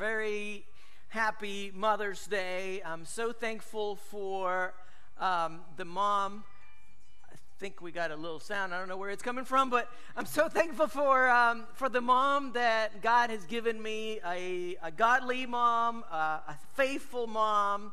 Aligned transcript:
Very 0.00 0.64
happy 1.08 1.72
Mother's 1.74 2.24
Day. 2.28 2.80
I'm 2.86 3.04
so 3.04 3.32
thankful 3.32 3.96
for 3.96 4.72
um, 5.18 5.62
the 5.76 5.84
mom. 5.84 6.44
I 7.28 7.34
think 7.58 7.82
we 7.82 7.90
got 7.90 8.12
a 8.12 8.14
little 8.16 8.38
sound. 8.38 8.72
I 8.72 8.78
don't 8.78 8.88
know 8.88 8.96
where 8.96 9.10
it's 9.10 9.24
coming 9.24 9.44
from, 9.44 9.70
but 9.70 9.90
I'm 10.16 10.24
so 10.24 10.48
thankful 10.48 10.86
for 10.86 11.28
um, 11.28 11.64
for 11.74 11.88
the 11.88 12.00
mom 12.00 12.52
that 12.52 13.02
God 13.02 13.30
has 13.30 13.44
given 13.46 13.82
me 13.82 14.20
a, 14.24 14.76
a 14.84 14.92
godly 14.92 15.46
mom, 15.46 16.04
uh, 16.12 16.42
a 16.46 16.56
faithful 16.74 17.26
mom, 17.26 17.90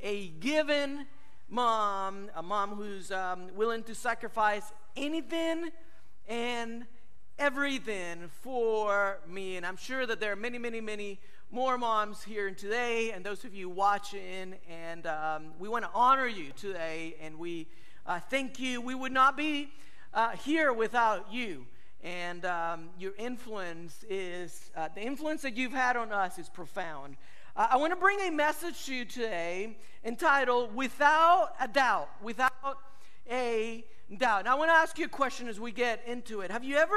a 0.00 0.30
given 0.40 1.06
mom, 1.48 2.30
a 2.34 2.42
mom 2.42 2.70
who's 2.70 3.12
um, 3.12 3.46
willing 3.54 3.84
to 3.84 3.94
sacrifice 3.94 4.72
anything 4.96 5.70
and 6.26 6.84
everything 7.38 8.28
for 8.42 9.18
me. 9.28 9.56
And 9.56 9.64
I'm 9.64 9.76
sure 9.76 10.04
that 10.04 10.18
there 10.18 10.32
are 10.32 10.36
many, 10.36 10.58
many, 10.58 10.80
many 10.80 11.20
more 11.54 11.78
moms 11.78 12.24
here 12.24 12.50
today, 12.50 13.12
and 13.12 13.24
those 13.24 13.44
of 13.44 13.54
you 13.54 13.68
watching. 13.68 14.56
And 14.68 15.06
um, 15.06 15.52
we 15.60 15.68
want 15.68 15.84
to 15.84 15.90
honor 15.94 16.26
you 16.26 16.50
today, 16.56 17.14
and 17.22 17.38
we 17.38 17.68
uh, 18.06 18.18
thank 18.18 18.58
you. 18.58 18.80
We 18.80 18.96
would 18.96 19.12
not 19.12 19.36
be 19.36 19.70
uh, 20.12 20.30
here 20.30 20.72
without 20.72 21.32
you. 21.32 21.64
And 22.02 22.44
um, 22.44 22.88
your 22.98 23.12
influence 23.18 24.04
is, 24.10 24.72
uh, 24.76 24.88
the 24.96 25.02
influence 25.02 25.42
that 25.42 25.56
you've 25.56 25.72
had 25.72 25.96
on 25.96 26.10
us 26.10 26.40
is 26.40 26.48
profound. 26.48 27.16
Uh, 27.54 27.68
I 27.70 27.76
want 27.76 27.92
to 27.92 28.00
bring 28.00 28.18
a 28.22 28.30
message 28.30 28.86
to 28.86 28.94
you 28.94 29.04
today 29.04 29.78
entitled 30.04 30.74
Without 30.74 31.50
a 31.60 31.68
Doubt. 31.68 32.08
Without 32.20 32.78
a 33.30 33.84
doubt. 34.18 34.40
And 34.40 34.48
I 34.48 34.56
want 34.56 34.70
to 34.70 34.74
ask 34.74 34.98
you 34.98 35.04
a 35.04 35.08
question 35.08 35.46
as 35.46 35.60
we 35.60 35.70
get 35.70 36.02
into 36.04 36.40
it. 36.40 36.50
Have 36.50 36.64
you 36.64 36.78
ever, 36.78 36.96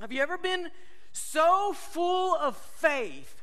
have 0.00 0.10
you 0.10 0.20
ever 0.20 0.36
been 0.36 0.68
so 1.12 1.72
full 1.72 2.34
of 2.34 2.56
faith 2.56 3.37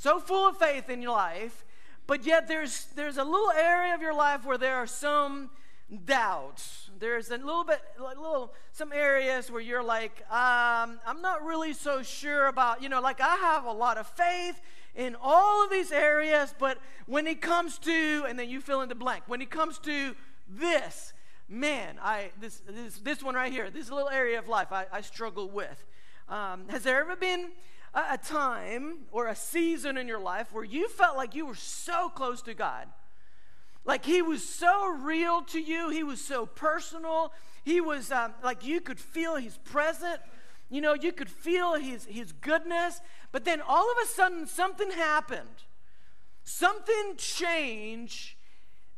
so 0.00 0.18
full 0.18 0.48
of 0.48 0.56
faith 0.56 0.88
in 0.88 1.02
your 1.02 1.12
life, 1.12 1.66
but 2.06 2.24
yet 2.24 2.48
there's, 2.48 2.86
there's 2.96 3.18
a 3.18 3.24
little 3.24 3.50
area 3.50 3.94
of 3.94 4.00
your 4.00 4.14
life 4.14 4.46
where 4.46 4.56
there 4.56 4.76
are 4.76 4.86
some 4.86 5.50
doubts. 6.06 6.88
There's 6.98 7.30
a 7.30 7.36
little 7.36 7.64
bit, 7.64 7.82
like 8.00 8.16
little, 8.16 8.54
some 8.72 8.94
areas 8.94 9.50
where 9.50 9.60
you're 9.60 9.82
like, 9.82 10.22
um, 10.30 11.00
I'm 11.06 11.20
not 11.20 11.44
really 11.44 11.74
so 11.74 12.02
sure 12.02 12.46
about, 12.46 12.82
you 12.82 12.88
know, 12.88 13.02
like 13.02 13.20
I 13.20 13.36
have 13.36 13.66
a 13.66 13.72
lot 13.72 13.98
of 13.98 14.06
faith 14.06 14.58
in 14.94 15.16
all 15.20 15.64
of 15.64 15.70
these 15.70 15.92
areas, 15.92 16.54
but 16.58 16.78
when 17.04 17.26
it 17.26 17.42
comes 17.42 17.78
to, 17.80 18.24
and 18.26 18.38
then 18.38 18.48
you 18.48 18.62
fill 18.62 18.80
in 18.80 18.88
the 18.88 18.94
blank, 18.94 19.24
when 19.26 19.42
it 19.42 19.50
comes 19.50 19.78
to 19.80 20.16
this, 20.48 21.12
man, 21.46 21.98
I 22.02 22.30
this 22.40 22.62
this 22.66 22.98
this 23.00 23.22
one 23.22 23.34
right 23.34 23.52
here, 23.52 23.68
this 23.68 23.90
little 23.90 24.08
area 24.08 24.38
of 24.38 24.48
life, 24.48 24.72
I, 24.72 24.86
I 24.90 25.02
struggle 25.02 25.50
with. 25.50 25.84
Um, 26.26 26.68
has 26.70 26.84
there 26.84 27.00
ever 27.00 27.16
been 27.16 27.50
a, 27.94 28.18
time 28.18 28.98
or 29.10 29.26
a 29.26 29.34
season 29.34 29.96
in 29.96 30.06
your 30.06 30.20
life 30.20 30.52
where 30.52 30.64
you 30.64 30.88
felt 30.88 31.16
like 31.16 31.34
you 31.34 31.46
were 31.46 31.54
so 31.54 32.08
close 32.08 32.42
to 32.42 32.54
God. 32.54 32.86
Like 33.84 34.04
he 34.04 34.22
was 34.22 34.46
so 34.46 34.88
real 34.88 35.42
to 35.42 35.60
you, 35.60 35.90
he 35.90 36.04
was 36.04 36.20
so 36.20 36.46
personal. 36.46 37.32
He 37.64 37.80
was 37.80 38.12
um, 38.12 38.34
like 38.42 38.64
you 38.64 38.80
could 38.80 39.00
feel 39.00 39.36
his 39.36 39.56
presence. 39.58 40.20
You 40.68 40.80
know, 40.80 40.94
you 40.94 41.12
could 41.12 41.28
feel 41.28 41.74
his, 41.74 42.04
his 42.04 42.32
goodness. 42.32 43.00
But 43.32 43.44
then 43.44 43.60
all 43.60 43.90
of 43.90 43.96
a 44.04 44.06
sudden, 44.06 44.46
something 44.46 44.90
happened. 44.92 45.48
Something 46.44 47.14
changed 47.16 48.34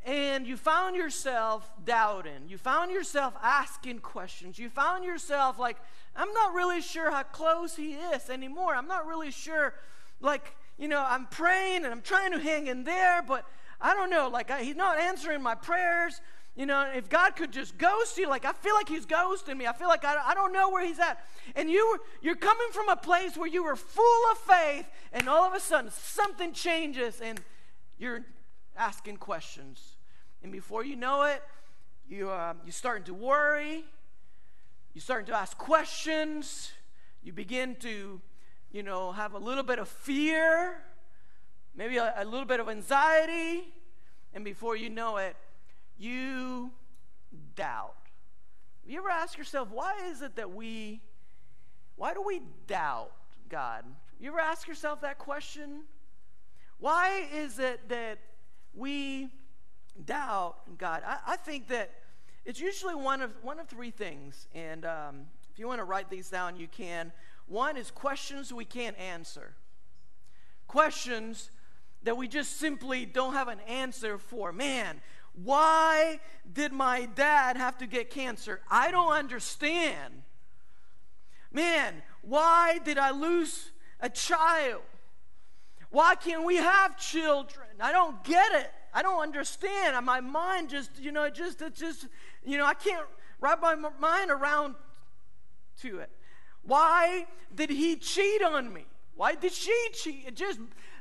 and 0.05 0.47
you 0.47 0.57
found 0.57 0.97
yourself 0.97 1.71
doubting. 1.85 2.49
You 2.49 2.59
found 2.59 2.91
yourself 2.91 3.35
asking 3.41 4.01
questions. 4.01 4.59
You 4.59 4.69
found 4.69 5.05
yourself 5.05 5.59
like, 5.59 5.77
I'm 6.15 6.33
not 6.33 6.55
really 6.55 6.81
sure 6.81 7.11
how 7.11 7.23
close 7.23 7.77
he 7.77 7.95
is 7.95 8.29
anymore. 8.29 8.75
I'm 8.75 8.89
not 8.89 9.07
really 9.07 9.31
sure, 9.31 9.75
like, 10.21 10.55
you 10.79 10.89
know, 10.89 11.05
I'm 11.07 11.27
praying 11.27 11.85
and 11.85 11.87
I'm 11.87 12.03
trying 12.03 12.33
to 12.33 12.39
hang 12.39 12.67
in 12.67 12.85
there, 12.85 13.23
but 13.23 13.47
I 13.81 13.95
don't 13.95 14.11
know, 14.11 14.29
like, 14.29 14.51
I, 14.51 14.63
he's 14.63 14.77
not 14.77 14.99
answering 14.99 15.43
my 15.43 15.55
prayers. 15.55 16.21
You 16.55 16.67
know, 16.67 16.91
if 16.95 17.09
God 17.09 17.35
could 17.35 17.51
just 17.51 17.79
ghost 17.79 18.19
you, 18.19 18.29
like 18.29 18.45
I 18.45 18.53
feel 18.53 18.75
like 18.75 18.89
He's 18.89 19.07
ghosting 19.07 19.57
me. 19.57 19.67
I 19.67 19.73
feel 19.73 19.89
like 19.89 20.05
I, 20.05 20.17
I 20.23 20.35
don't 20.35 20.53
know 20.53 20.69
where 20.69 20.85
He's 20.85 20.99
at. 20.99 21.25
And 21.57 21.71
you 21.71 21.93
were, 21.93 22.05
you're 22.21 22.37
coming 22.37 22.69
from 22.73 22.91
a 22.91 22.97
place 22.97 23.39
where 23.39 23.49
you 23.49 23.65
were 23.65 23.77
full 23.77 24.31
of 24.31 24.39
faith, 24.39 24.87
and 25.15 25.29
all 25.29 25.45
of 25.45 25.55
a 25.55 25.61
sudden 25.61 25.91
something 25.91 26.53
changes, 26.53 27.23
and 27.23 27.41
you're 27.99 28.25
asking 28.77 29.17
questions. 29.17 29.97
And 30.43 30.53
before 30.53 30.85
you 30.85 30.95
know 30.95 31.23
it, 31.23 31.43
you, 32.07 32.29
uh, 32.29 32.53
you're 32.65 32.73
starting 32.73 33.05
to 33.05 33.15
worry. 33.15 33.85
You're 34.95 35.03
starting 35.03 35.27
to 35.27 35.37
ask 35.37 35.57
questions. 35.57 36.71
You 37.23 37.33
begin 37.33 37.77
to, 37.77 38.21
you 38.71 38.83
know, 38.83 39.13
have 39.13 39.35
a 39.35 39.39
little 39.39 39.63
bit 39.63 39.79
of 39.79 39.89
fear, 39.89 40.83
maybe 41.75 41.97
a, 41.97 42.13
a 42.17 42.25
little 42.25 42.45
bit 42.45 42.61
of 42.61 42.69
anxiety. 42.69 43.73
And 44.35 44.45
before 44.45 44.77
you 44.77 44.91
know 44.91 45.17
it, 45.17 45.37
you 45.99 46.73
doubt. 47.55 47.95
Have 48.83 48.91
You 48.91 48.99
ever 48.99 49.11
ask 49.11 49.39
yourself, 49.39 49.69
why 49.71 49.95
is 50.11 50.21
it 50.21 50.37
that 50.37 50.53
we, 50.53 51.01
why 51.97 52.13
do 52.13 52.23
we 52.23 52.43
doubt 52.67 53.13
God? 53.49 53.85
You 54.21 54.31
ever 54.31 54.41
ask 54.41 54.69
yourself 54.69 55.01
that 55.01 55.19
question? 55.19 55.85
Why 56.79 57.29
is 57.33 57.59
it 57.59 57.89
that 57.89 58.19
we 58.75 59.31
doubt 60.05 60.79
God, 60.79 61.03
I, 61.07 61.19
I, 61.27 61.37
think 61.37 61.69
that 61.69 61.91
it's 62.45 62.61
usually 62.61 62.95
one 62.95 63.23
of, 63.23 63.33
one 63.43 63.59
of 63.59 63.69
three 63.69 63.91
things. 63.91 64.49
And 64.55 64.85
um, 64.85 65.27
if 65.53 65.59
you 65.59 65.67
want 65.67 65.79
to 65.79 65.85
write 65.85 66.11
these 66.11 66.29
down, 66.29 66.57
you 66.57 66.67
can. 66.67 67.13
One 67.47 67.77
is 67.77 67.91
questions 67.91 68.53
we 68.53 68.65
can't 68.65 68.99
answer, 68.99 69.55
questions 70.67 71.51
that 72.03 72.17
we 72.17 72.27
just 72.27 72.59
simply 72.59 73.05
don't 73.05 73.35
have 73.35 73.49
an 73.49 73.61
answer 73.69 74.19
for. 74.19 74.53
Man, 74.53 75.01
why 75.35 76.21
did 76.53 76.73
my 76.73 77.07
dad 77.15 77.57
have 77.57 77.79
to 77.79 77.87
get 77.87 78.11
cancer? 78.11 78.61
I 78.71 78.91
don't 78.91 79.13
understand. 79.13 80.23
Man, 81.53 82.03
why 82.23 82.79
did 82.85 82.99
I 82.99 83.11
lose 83.11 83.71
a 84.01 84.09
child? 84.09 84.83
Why 85.91 86.15
can't 86.15 86.45
we 86.45 86.57
have 86.57 86.99
children? 86.99 87.69
I 87.81 87.93
don't 87.93 88.25
get 88.25 88.53
it. 88.53 88.73
I 88.93 89.03
don't 89.03 89.23
understand. 89.23 90.05
My 90.05 90.21
mind 90.21 90.71
just, 90.71 90.91
you 91.01 91.13
know, 91.13 91.25
it 91.25 91.35
just, 91.35 91.63
it 91.63 91.75
just, 91.75 92.09
you 92.45 92.59
know, 92.59 92.67
I 92.67 92.75
can't 92.75 93.07
wrap 93.41 93.61
my 93.63 93.75
mind 93.75 94.31
around 94.31 94.75
to 95.81 95.99
it. 95.99 96.11
Why 96.63 97.27
did 97.55 97.71
he 97.71 97.97
cheat 97.97 98.43
on 98.43 98.73
me? 98.73 98.85
Why 99.15 99.35
did 99.35 99.53
she 99.53 99.77
cheat? 99.93 100.25
It 100.27 100.37
just 100.37 100.61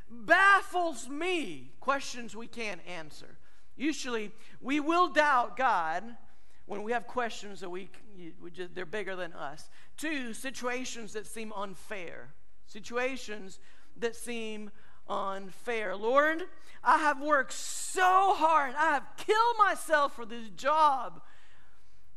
baffles 0.10 1.08
me. 1.08 1.72
Questions 1.80 2.36
we 2.36 2.48
can't 2.48 2.82
answer. 2.88 3.38
Usually, 3.76 4.32
we 4.62 4.80
will 4.80 5.10
doubt 5.10 5.58
God 5.58 6.04
when 6.66 6.84
we 6.84 6.92
have 6.92 7.08
questions 7.08 7.60
that 7.60 7.70
we, 7.70 7.90
we 8.42 8.52
just, 8.52 8.74
they're 8.74 8.86
bigger 8.86 9.16
than 9.16 9.34
us. 9.34 9.70
Two, 9.98 10.34
situations 10.34 11.14
that 11.14 11.28
seem 11.28 11.52
unfair. 11.54 12.34
Situations 12.66 13.60
that 13.98 14.16
seem 14.16 14.72
unfair. 15.12 15.96
Lord, 15.96 16.44
I 16.84 16.98
have 17.00 17.22
worked 17.22 17.54
so 17.54 18.34
hard. 18.34 18.74
I 18.76 18.94
have 18.94 19.06
killed 19.18 19.56
myself 19.60 20.16
for 20.16 20.26
this 20.26 20.50
job. 20.50 21.22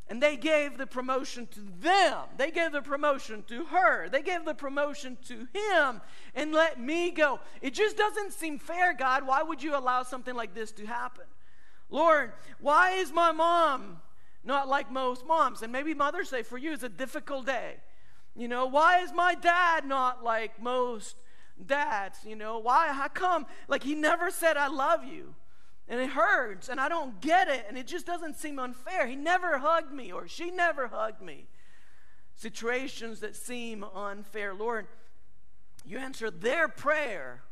And 0.07 0.23
they 0.23 0.37
gave 0.37 0.77
the 0.77 0.87
promotion 0.87 1.47
to 1.49 1.61
them. 1.61 2.19
They 2.37 2.51
gave 2.51 2.73
the 2.73 2.83
promotion 2.83 3.43
to 3.49 3.65
her. 3.65 4.09
They 4.11 4.21
gave 4.21 4.45
the 4.45 4.55
promotion 4.55 5.17
to 5.29 5.49
him 5.53 6.03
and 6.35 6.53
let 6.53 6.79
me 6.79 7.11
go. 7.11 7.41
It 7.63 7.73
just 7.73 7.97
doesn't 7.97 8.35
seem 8.35 8.59
fair, 8.59 8.95
God. 8.95 9.27
Why 9.27 9.43
would 9.43 9.63
you 9.63 9.77
allow 9.77 10.03
something 10.03 10.35
like 10.35 10.55
this 10.55 10.73
to 10.73 10.87
happen? 10.87 11.25
Lord, 11.89 12.33
why 12.61 12.93
is 12.93 13.13
my 13.13 13.33
mom 13.33 14.03
not 14.45 14.69
like 14.69 14.93
most 14.93 15.27
moms? 15.27 15.63
And 15.63 15.73
maybe 15.73 15.95
Mother's 15.95 16.31
Day 16.31 16.43
for 16.43 16.59
you 16.59 16.73
is 16.73 16.83
a 16.83 16.89
difficult 16.91 17.47
day. 17.47 17.77
You 18.37 18.49
know, 18.49 18.67
why 18.67 18.99
is 18.99 19.13
my 19.13 19.35
dad 19.35 19.87
not 19.87 20.23
like 20.23 20.61
most 20.61 21.17
dads, 21.65 22.19
you 22.25 22.37
know, 22.37 22.59
why? 22.59 22.93
How 22.93 23.09
come? 23.09 23.47
Like, 23.69 23.83
he 23.83 23.95
never 23.95 24.31
said, 24.31 24.57
I 24.57 24.69
love 24.69 25.05
you. 25.05 25.35
And 25.87 26.01
it 26.01 26.11
hurts, 26.11 26.69
and 26.69 26.81
I 26.81 26.89
don't 26.89 27.21
get 27.21 27.49
it, 27.49 27.67
and 27.69 27.77
it 27.77 27.87
just 27.87 28.07
doesn't 28.07 28.37
seem 28.37 28.59
unfair. 28.59 29.07
He 29.07 29.17
never 29.17 29.59
hugged 29.59 29.93
me, 29.93 30.13
or 30.13 30.27
she 30.27 30.51
never 30.51 30.89
hugged 30.89 31.21
me. 31.21 31.47
Situations 32.37 33.21
that 33.21 33.37
seem 33.37 33.85
unfair. 33.95 34.55
Lord, 34.55 34.87
you 35.85 35.99
answer 35.99 36.31
their 36.31 36.69
prayer, 36.69 37.43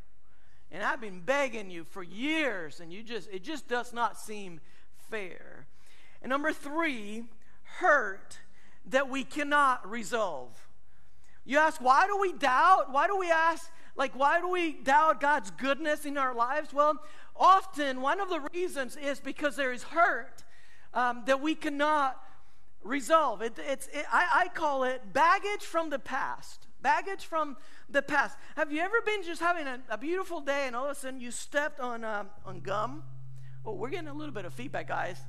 and 0.71 0.83
I've 0.83 1.01
been 1.01 1.21
begging 1.21 1.71
you 1.71 1.85
for 1.85 2.03
years, 2.03 2.81
and 2.81 2.91
you 2.91 3.03
just, 3.03 3.29
it 3.31 3.45
just 3.45 3.69
does 3.69 3.93
not 3.93 4.19
seem 4.19 4.61
fair. 5.11 5.67
And 6.23 6.31
number 6.31 6.53
three, 6.53 7.25
hurt 7.81 8.39
that 8.87 9.09
we 9.09 9.25
cannot 9.25 9.89
resolve. 9.89 10.69
You 11.45 11.59
ask, 11.59 11.81
why 11.81 12.07
do 12.07 12.17
we 12.19 12.33
doubt? 12.33 12.93
Why 12.93 13.07
do 13.07 13.19
we 13.19 13.31
ask? 13.31 13.71
Like, 13.95 14.19
why 14.19 14.41
do 14.41 14.49
we 14.49 14.73
doubt 14.73 15.21
God's 15.21 15.51
goodness 15.51 16.07
in 16.07 16.17
our 16.17 16.35
lives? 16.35 16.73
Well, 16.73 17.03
often 17.37 18.01
one 18.01 18.21
of 18.21 18.31
the 18.31 18.41
reasons 18.53 18.97
is 18.97 19.21
because 19.21 19.57
there 19.57 19.73
is 19.73 19.83
hurt 19.83 20.45
um, 20.95 21.23
that 21.27 21.41
we 21.41 21.55
cannot 21.55 22.21
resolve. 22.83 23.43
It, 23.43 23.59
it's, 23.59 23.89
it, 23.89 24.05
I, 24.11 24.45
I 24.45 24.49
call 24.49 24.85
it 24.85 25.13
baggage 25.13 25.63
from 25.63 25.91
the 25.91 25.99
past. 25.99 26.67
Baggage 26.81 27.27
from 27.27 27.57
the 27.89 28.03
past. 28.03 28.37
Have 28.57 28.73
you 28.73 28.81
ever 28.81 29.01
been 29.05 29.23
just 29.23 29.41
having 29.41 29.67
a, 29.67 29.81
a 29.89 29.99
beautiful 29.99 30.41
day 30.41 30.65
and 30.67 30.75
all 30.75 30.87
of 30.87 30.91
a 30.91 30.95
sudden 30.95 31.21
you 31.21 31.31
stepped 31.31 31.79
on, 31.79 32.03
um, 32.03 32.31
on 32.45 32.61
gum? 32.61 33.05
Oh, 33.65 33.75
we're 33.75 33.91
getting 33.91 34.09
a 34.09 34.15
little 34.15 34.35
bit 34.35 34.45
of 34.45 34.55
feedback, 34.55 34.89
guys. 34.89 35.21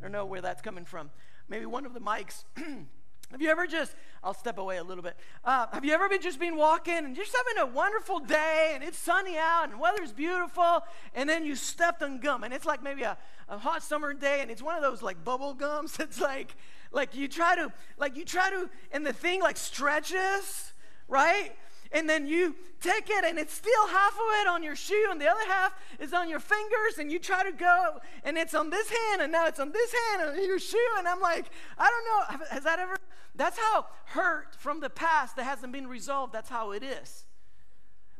I 0.00 0.02
don't 0.02 0.12
know 0.12 0.24
where 0.24 0.40
that's 0.40 0.62
coming 0.62 0.84
from. 0.84 1.10
Maybe 1.48 1.66
one 1.66 1.84
of 1.84 1.92
the 1.92 2.00
mics. 2.00 2.44
Have 3.32 3.40
you 3.40 3.48
ever 3.48 3.66
just, 3.66 3.96
I'll 4.22 4.34
step 4.34 4.58
away 4.58 4.76
a 4.76 4.84
little 4.84 5.02
bit. 5.02 5.16
Uh, 5.42 5.66
have 5.72 5.86
you 5.86 5.94
ever 5.94 6.06
been 6.06 6.20
just 6.20 6.38
been 6.38 6.54
walking 6.54 6.98
and 6.98 7.16
just 7.16 7.34
having 7.34 7.70
a 7.70 7.74
wonderful 7.74 8.20
day 8.20 8.72
and 8.74 8.84
it's 8.84 8.98
sunny 8.98 9.38
out 9.38 9.70
and 9.70 9.80
weather's 9.80 10.12
beautiful 10.12 10.84
and 11.14 11.28
then 11.28 11.44
you 11.46 11.56
stepped 11.56 12.02
on 12.02 12.18
gum 12.18 12.44
and 12.44 12.52
it's 12.52 12.66
like 12.66 12.82
maybe 12.82 13.02
a, 13.02 13.16
a 13.48 13.56
hot 13.56 13.82
summer 13.82 14.12
day 14.12 14.42
and 14.42 14.50
it's 14.50 14.60
one 14.60 14.76
of 14.76 14.82
those 14.82 15.00
like 15.00 15.24
bubble 15.24 15.54
gums 15.54 15.96
that's 15.96 16.20
like, 16.20 16.54
like 16.92 17.14
you 17.14 17.26
try 17.26 17.56
to, 17.56 17.72
like 17.96 18.18
you 18.18 18.26
try 18.26 18.50
to, 18.50 18.68
and 18.92 19.06
the 19.06 19.14
thing 19.14 19.40
like 19.40 19.56
stretches, 19.56 20.74
right? 21.08 21.52
And 21.92 22.08
then 22.08 22.26
you 22.26 22.56
take 22.80 23.08
it 23.10 23.24
and 23.24 23.38
it's 23.38 23.54
still 23.54 23.86
half 23.88 24.12
of 24.12 24.40
it 24.40 24.48
on 24.48 24.62
your 24.62 24.74
shoe 24.74 25.08
and 25.10 25.20
the 25.20 25.28
other 25.28 25.46
half 25.46 25.72
is 26.00 26.12
on 26.12 26.28
your 26.28 26.40
fingers 26.40 26.98
and 26.98 27.12
you 27.12 27.18
try 27.18 27.42
to 27.44 27.52
go 27.52 27.98
and 28.24 28.36
it's 28.36 28.54
on 28.54 28.70
this 28.70 28.88
hand 28.88 29.22
and 29.22 29.30
now 29.30 29.46
it's 29.46 29.60
on 29.60 29.70
this 29.70 29.92
hand 29.92 30.30
on 30.30 30.44
your 30.44 30.58
shoe 30.58 30.78
and 30.98 31.06
i'm 31.06 31.20
like 31.20 31.46
i 31.78 31.88
don't 31.88 32.40
know 32.40 32.46
has 32.50 32.64
that 32.64 32.78
ever 32.78 32.96
that's 33.34 33.58
how 33.58 33.86
hurt 34.06 34.54
from 34.58 34.80
the 34.80 34.90
past 34.90 35.36
that 35.36 35.44
hasn't 35.44 35.72
been 35.72 35.86
resolved 35.86 36.32
that's 36.32 36.50
how 36.50 36.72
it 36.72 36.82
is. 36.82 37.24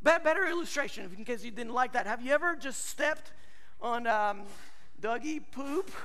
Better 0.03 0.47
illustration 0.47 1.11
in 1.17 1.25
case 1.25 1.45
you 1.45 1.51
didn't 1.51 1.75
like 1.75 1.93
that 1.93 2.07
have 2.07 2.23
you 2.23 2.33
ever 2.33 2.57
just 2.57 2.87
stepped 2.87 3.33
on 3.81 4.07
um, 4.07 4.43
dougie 5.01 5.43
poop? 5.51 5.91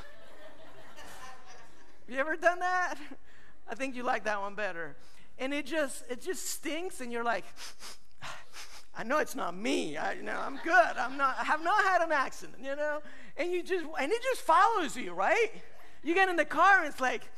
Have 2.08 2.16
you 2.16 2.22
ever 2.22 2.38
done 2.38 2.60
that? 2.60 2.96
I 3.70 3.76
think 3.76 3.94
you 3.94 4.04
like 4.04 4.24
that 4.24 4.40
one 4.40 4.56
better 4.56 4.96
and 5.40 5.54
it 5.54 5.66
just 5.66 6.04
it 6.10 6.22
just 6.22 6.50
stinks 6.50 7.02
and 7.02 7.12
you're 7.12 7.24
like 7.24 7.46
i 8.98 9.04
know 9.04 9.20
it's 9.20 9.36
not 9.36 9.56
me. 9.56 9.98
I 9.98 10.14
you 10.14 10.24
know 10.24 10.40
i'm 10.40 10.60
good. 10.64 10.98
I'm 10.98 11.18
not 11.18 11.36
i 11.40 11.44
have 11.44 11.64
not 11.64 11.84
had 11.84 12.02
an 12.02 12.12
accident 12.12 12.60
you 12.62 12.76
know? 12.76 13.00
And 13.38 13.52
you 13.52 13.64
just 13.64 13.86
and 14.00 14.12
it 14.12 14.24
just 14.24 14.42
follows 14.42 14.96
you 14.96 15.14
right? 15.14 15.52
You 16.04 16.14
get 16.14 16.30
in 16.30 16.36
the 16.36 16.46
car 16.46 16.80
and 16.80 16.88
it's 16.88 17.02
like 17.02 17.30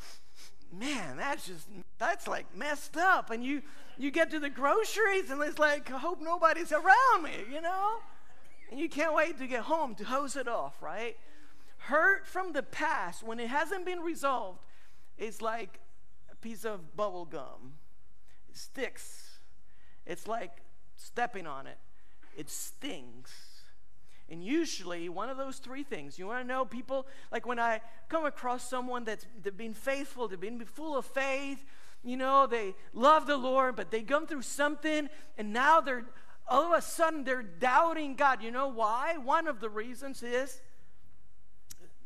man 0.71 1.17
that's 1.17 1.47
just 1.47 1.67
that's 1.97 2.27
like 2.27 2.45
messed 2.55 2.97
up. 2.97 3.29
And 3.31 3.43
you 3.43 3.61
you 3.97 4.11
get 4.11 4.31
to 4.31 4.39
the 4.39 4.49
groceries 4.49 5.29
and 5.29 5.41
it's 5.41 5.59
like 5.59 5.91
i 5.91 5.97
hope 5.97 6.21
nobody's 6.21 6.71
around 6.71 7.23
me 7.23 7.45
you 7.51 7.61
know? 7.61 7.97
And 8.71 8.79
you 8.79 8.87
can't 8.87 9.15
wait 9.15 9.39
to 9.39 9.47
get 9.47 9.61
home 9.61 9.95
to 9.95 10.05
hose 10.05 10.35
it 10.35 10.47
off 10.47 10.81
right? 10.81 11.17
Hurt 11.83 12.25
from 12.27 12.53
the 12.53 12.63
past 12.63 13.23
when 13.23 13.39
it 13.39 13.47
hasn't 13.49 13.85
been 13.85 13.99
resolved 13.99 14.59
is 15.17 15.41
like 15.41 15.79
a 16.31 16.35
piece 16.35 16.63
of 16.63 16.95
bubble 16.95 17.25
gum 17.25 17.73
sticks. 18.59 19.39
It's 20.05 20.27
like 20.27 20.51
stepping 20.95 21.47
on 21.47 21.67
it. 21.67 21.77
It 22.37 22.49
stings. 22.49 23.31
And 24.29 24.43
usually, 24.43 25.09
one 25.09 25.29
of 25.29 25.37
those 25.37 25.57
three 25.57 25.83
things, 25.83 26.19
you 26.19 26.27
want 26.27 26.43
to 26.43 26.47
know 26.47 26.63
people, 26.63 27.07
like 27.31 27.47
when 27.47 27.59
I 27.59 27.81
come 28.09 28.25
across 28.25 28.69
someone 28.69 29.03
that's 29.03 29.25
they've 29.41 29.55
been 29.55 29.73
faithful, 29.73 30.27
they've 30.27 30.39
been 30.39 30.63
full 30.65 30.95
of 30.95 31.05
faith, 31.05 31.65
you 32.03 32.15
know, 32.15 32.45
they 32.45 32.75
love 32.93 33.25
the 33.25 33.37
Lord, 33.37 33.75
but 33.75 33.89
they 33.89 34.01
come 34.01 34.27
through 34.27 34.43
something, 34.43 35.09
and 35.37 35.51
now 35.51 35.81
they're 35.81 36.05
all 36.47 36.73
of 36.73 36.77
a 36.77 36.81
sudden 36.81 37.23
they're 37.23 37.43
doubting 37.43 38.15
God. 38.15 38.41
You 38.41 38.51
know 38.51 38.67
why? 38.67 39.17
One 39.17 39.47
of 39.47 39.59
the 39.59 39.69
reasons 39.69 40.23
is 40.23 40.61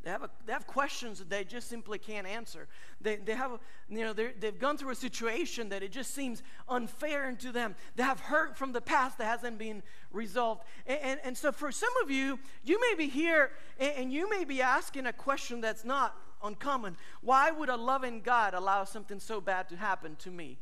they 0.03 0.09
have, 0.09 0.23
a, 0.23 0.29
they 0.45 0.51
have 0.51 0.67
questions 0.67 1.19
that 1.19 1.29
they 1.29 1.45
just 1.45 1.69
simply 1.69 1.97
can't 1.97 2.27
answer. 2.27 2.67
They, 2.99 3.15
they 3.15 3.35
have, 3.35 3.59
you 3.89 4.01
know, 4.01 4.11
they've 4.11 4.59
gone 4.59 4.77
through 4.77 4.91
a 4.91 4.95
situation 4.95 5.69
that 5.69 5.81
it 5.81 5.93
just 5.93 6.13
seems 6.13 6.43
unfair 6.67 7.31
to 7.39 7.51
them. 7.53 7.75
They 7.95 8.03
have 8.03 8.19
hurt 8.19 8.57
from 8.57 8.73
the 8.73 8.81
past 8.81 9.17
that 9.19 9.25
hasn't 9.25 9.57
been 9.57 9.81
resolved. 10.11 10.63
And, 10.85 10.99
and, 11.01 11.19
and 11.23 11.37
so 11.37 11.53
for 11.53 11.71
some 11.71 11.93
of 12.03 12.11
you, 12.11 12.37
you 12.65 12.81
may 12.81 12.95
be 12.97 13.09
here 13.09 13.51
and, 13.79 13.93
and 13.95 14.13
you 14.13 14.29
may 14.29 14.43
be 14.43 14.61
asking 14.61 15.05
a 15.05 15.13
question 15.13 15.61
that's 15.61 15.85
not 15.85 16.17
uncommon. 16.43 16.97
Why 17.21 17.51
would 17.51 17.69
a 17.69 17.77
loving 17.77 18.19
God 18.21 18.53
allow 18.53 18.83
something 18.83 19.21
so 19.21 19.39
bad 19.39 19.69
to 19.69 19.77
happen 19.77 20.17
to 20.17 20.29
me? 20.29 20.59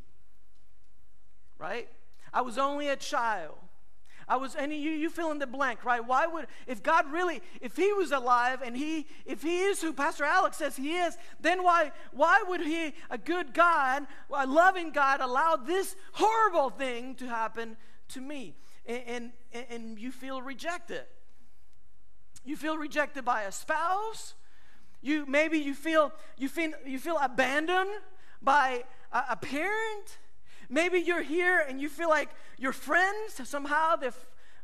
Right? 1.58 1.90
I 2.32 2.42
was 2.42 2.60
only 2.60 2.90
a 2.90 2.96
child. 2.96 3.56
I 4.28 4.38
was, 4.38 4.56
and 4.56 4.72
you, 4.72 4.92
you 4.92 5.10
fill 5.10 5.32
in 5.32 5.40
the 5.40 5.48
blank, 5.48 5.84
right? 5.84 6.06
Why 6.06 6.28
would, 6.28 6.48
if 6.68 6.82
God 6.84 7.12
really, 7.12 7.42
if 7.62 7.76
He 7.76 7.92
was 7.94 8.12
alive 8.12 8.62
and 8.64 8.76
He, 8.76 9.08
if 9.26 9.42
He 9.42 9.62
is 9.62 9.82
who 9.82 9.94
Pastor 9.94 10.24
Alex 10.24 10.58
says 10.58 10.76
He 10.76 10.98
is, 10.98 11.18
then 11.40 11.64
why, 11.64 11.92
why 12.12 12.44
would 12.48 12.62
He, 12.62 12.94
a 13.10 13.18
good 13.18 13.54
God, 13.54 14.08
a 14.34 14.48
loving 14.48 14.92
God, 14.92 15.22
allow 15.22 15.56
this 15.56 15.96
horrible 16.14 16.70
thing 16.70 17.16
to 17.16 17.28
happen 17.28 17.78
to 18.10 18.22
me? 18.22 18.56
And, 18.86 19.32
and, 19.54 19.66
and 19.70 20.00
you 20.00 20.12
feel 20.12 20.42
rejected. 20.42 21.04
You 22.44 22.58
feel 22.58 22.78
rejected 22.78 23.24
by 23.24 23.44
a 23.44 23.52
spouse. 23.52 24.34
You 25.02 25.26
maybe 25.26 25.58
you 25.58 25.74
feel 25.74 26.12
you 26.38 26.48
feel 26.48 26.72
you 26.86 27.00
feel 27.00 27.18
abandoned 27.20 27.90
by 28.42 28.84
a, 29.12 29.24
a 29.32 29.36
parent 29.36 30.20
Maybe 30.72 31.00
you're 31.00 31.22
here 31.22 31.64
and 31.68 31.82
you 31.82 31.90
feel 31.90 32.10
like 32.10 32.30
your 32.58 32.72
friends 32.72 33.42
somehow 33.44 33.98
they've 33.98 34.16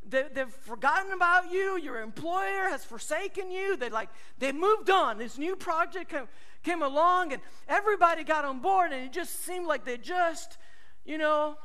they, 0.09 0.23
have 0.35 0.53
forgotten 0.53 1.11
about 1.11 1.51
you. 1.51 1.77
Your 1.77 2.01
employer 2.01 2.69
has 2.69 2.85
forsaken 2.85 3.51
you. 3.51 3.75
They 3.75 3.89
like 3.89 4.07
they 4.39 4.53
moved 4.53 4.89
on. 4.89 5.17
This 5.17 5.37
new 5.37 5.57
project 5.57 6.09
came, 6.09 6.29
came 6.63 6.81
along, 6.81 7.33
and 7.33 7.41
everybody 7.67 8.23
got 8.23 8.45
on 8.45 8.59
board, 8.59 8.93
and 8.93 9.03
it 9.03 9.11
just 9.11 9.43
seemed 9.43 9.67
like 9.67 9.83
they 9.83 9.97
just, 9.97 10.57
you 11.03 11.17
know, 11.17 11.57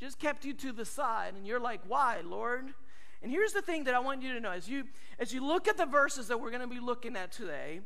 just 0.00 0.18
kept 0.18 0.44
you 0.44 0.54
to 0.54 0.72
the 0.72 0.84
side. 0.84 1.34
And 1.36 1.46
you're 1.46 1.60
like, 1.60 1.82
why, 1.86 2.20
Lord? 2.24 2.74
And 3.22 3.30
here's 3.30 3.52
the 3.52 3.62
thing 3.62 3.84
that 3.84 3.94
I 3.94 4.00
want 4.00 4.22
you 4.22 4.34
to 4.34 4.40
know 4.40 4.50
as 4.50 4.68
you 4.68 4.84
as 5.20 5.32
you 5.32 5.46
look 5.46 5.68
at 5.68 5.76
the 5.76 5.86
verses 5.86 6.26
that 6.28 6.40
we're 6.40 6.50
going 6.50 6.68
to 6.68 6.74
be 6.74 6.80
looking 6.80 7.16
at 7.16 7.30
today. 7.30 7.80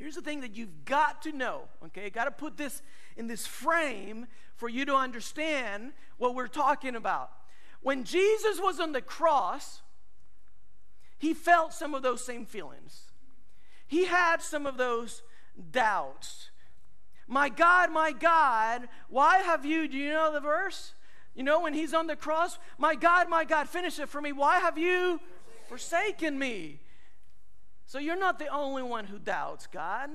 Here's 0.00 0.14
the 0.14 0.22
thing 0.22 0.40
that 0.40 0.56
you've 0.56 0.86
got 0.86 1.20
to 1.24 1.32
know. 1.32 1.64
Okay, 1.84 2.08
got 2.08 2.24
to 2.24 2.30
put 2.30 2.56
this 2.56 2.80
in 3.18 3.26
this 3.26 3.46
frame 3.46 4.26
for 4.56 4.66
you 4.66 4.86
to 4.86 4.94
understand 4.94 5.92
what 6.16 6.34
we're 6.34 6.48
talking 6.48 6.96
about. 6.96 7.30
When 7.82 8.04
Jesus 8.04 8.58
was 8.58 8.80
on 8.80 8.92
the 8.92 9.02
cross, 9.02 9.82
he 11.18 11.34
felt 11.34 11.74
some 11.74 11.94
of 11.94 12.02
those 12.02 12.24
same 12.24 12.46
feelings. 12.46 13.10
He 13.86 14.06
had 14.06 14.40
some 14.40 14.64
of 14.64 14.78
those 14.78 15.22
doubts. 15.70 16.48
My 17.26 17.50
God, 17.50 17.92
my 17.92 18.12
God, 18.12 18.88
why 19.10 19.40
have 19.40 19.66
you, 19.66 19.86
do 19.86 19.98
you 19.98 20.14
know 20.14 20.32
the 20.32 20.40
verse? 20.40 20.94
You 21.34 21.42
know, 21.42 21.60
when 21.60 21.74
he's 21.74 21.92
on 21.92 22.06
the 22.06 22.16
cross, 22.16 22.58
my 22.78 22.94
God, 22.94 23.28
my 23.28 23.44
God, 23.44 23.68
finish 23.68 23.98
it 23.98 24.08
for 24.08 24.22
me. 24.22 24.32
Why 24.32 24.60
have 24.60 24.78
you 24.78 25.20
forsaken 25.68 26.38
me? 26.38 26.80
So 27.90 27.98
you're 27.98 28.16
not 28.16 28.38
the 28.38 28.46
only 28.46 28.84
one 28.84 29.04
who 29.04 29.18
doubts 29.18 29.66
God. 29.66 30.10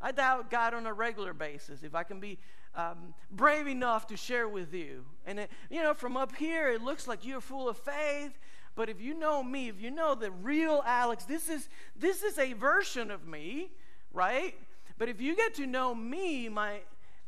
I 0.00 0.10
doubt 0.10 0.50
God 0.50 0.72
on 0.72 0.86
a 0.86 0.92
regular 0.94 1.34
basis. 1.34 1.82
If 1.82 1.94
I 1.94 2.02
can 2.02 2.18
be 2.18 2.38
um, 2.74 3.12
brave 3.30 3.66
enough 3.68 4.06
to 4.06 4.16
share 4.16 4.48
with 4.48 4.72
you. 4.72 5.04
And, 5.26 5.40
it, 5.40 5.50
you 5.68 5.82
know, 5.82 5.92
from 5.92 6.16
up 6.16 6.34
here, 6.34 6.70
it 6.70 6.82
looks 6.82 7.06
like 7.06 7.26
you're 7.26 7.42
full 7.42 7.68
of 7.68 7.76
faith. 7.76 8.38
But 8.74 8.88
if 8.88 9.02
you 9.02 9.12
know 9.12 9.42
me, 9.42 9.68
if 9.68 9.78
you 9.78 9.90
know 9.90 10.14
the 10.14 10.30
real 10.30 10.82
Alex, 10.86 11.24
this 11.24 11.50
is, 11.50 11.68
this 11.94 12.22
is 12.22 12.38
a 12.38 12.54
version 12.54 13.10
of 13.10 13.26
me, 13.26 13.68
right? 14.14 14.54
But 14.96 15.10
if 15.10 15.20
you 15.20 15.36
get 15.36 15.52
to 15.56 15.66
know 15.66 15.94
me, 15.94 16.48
my 16.48 16.78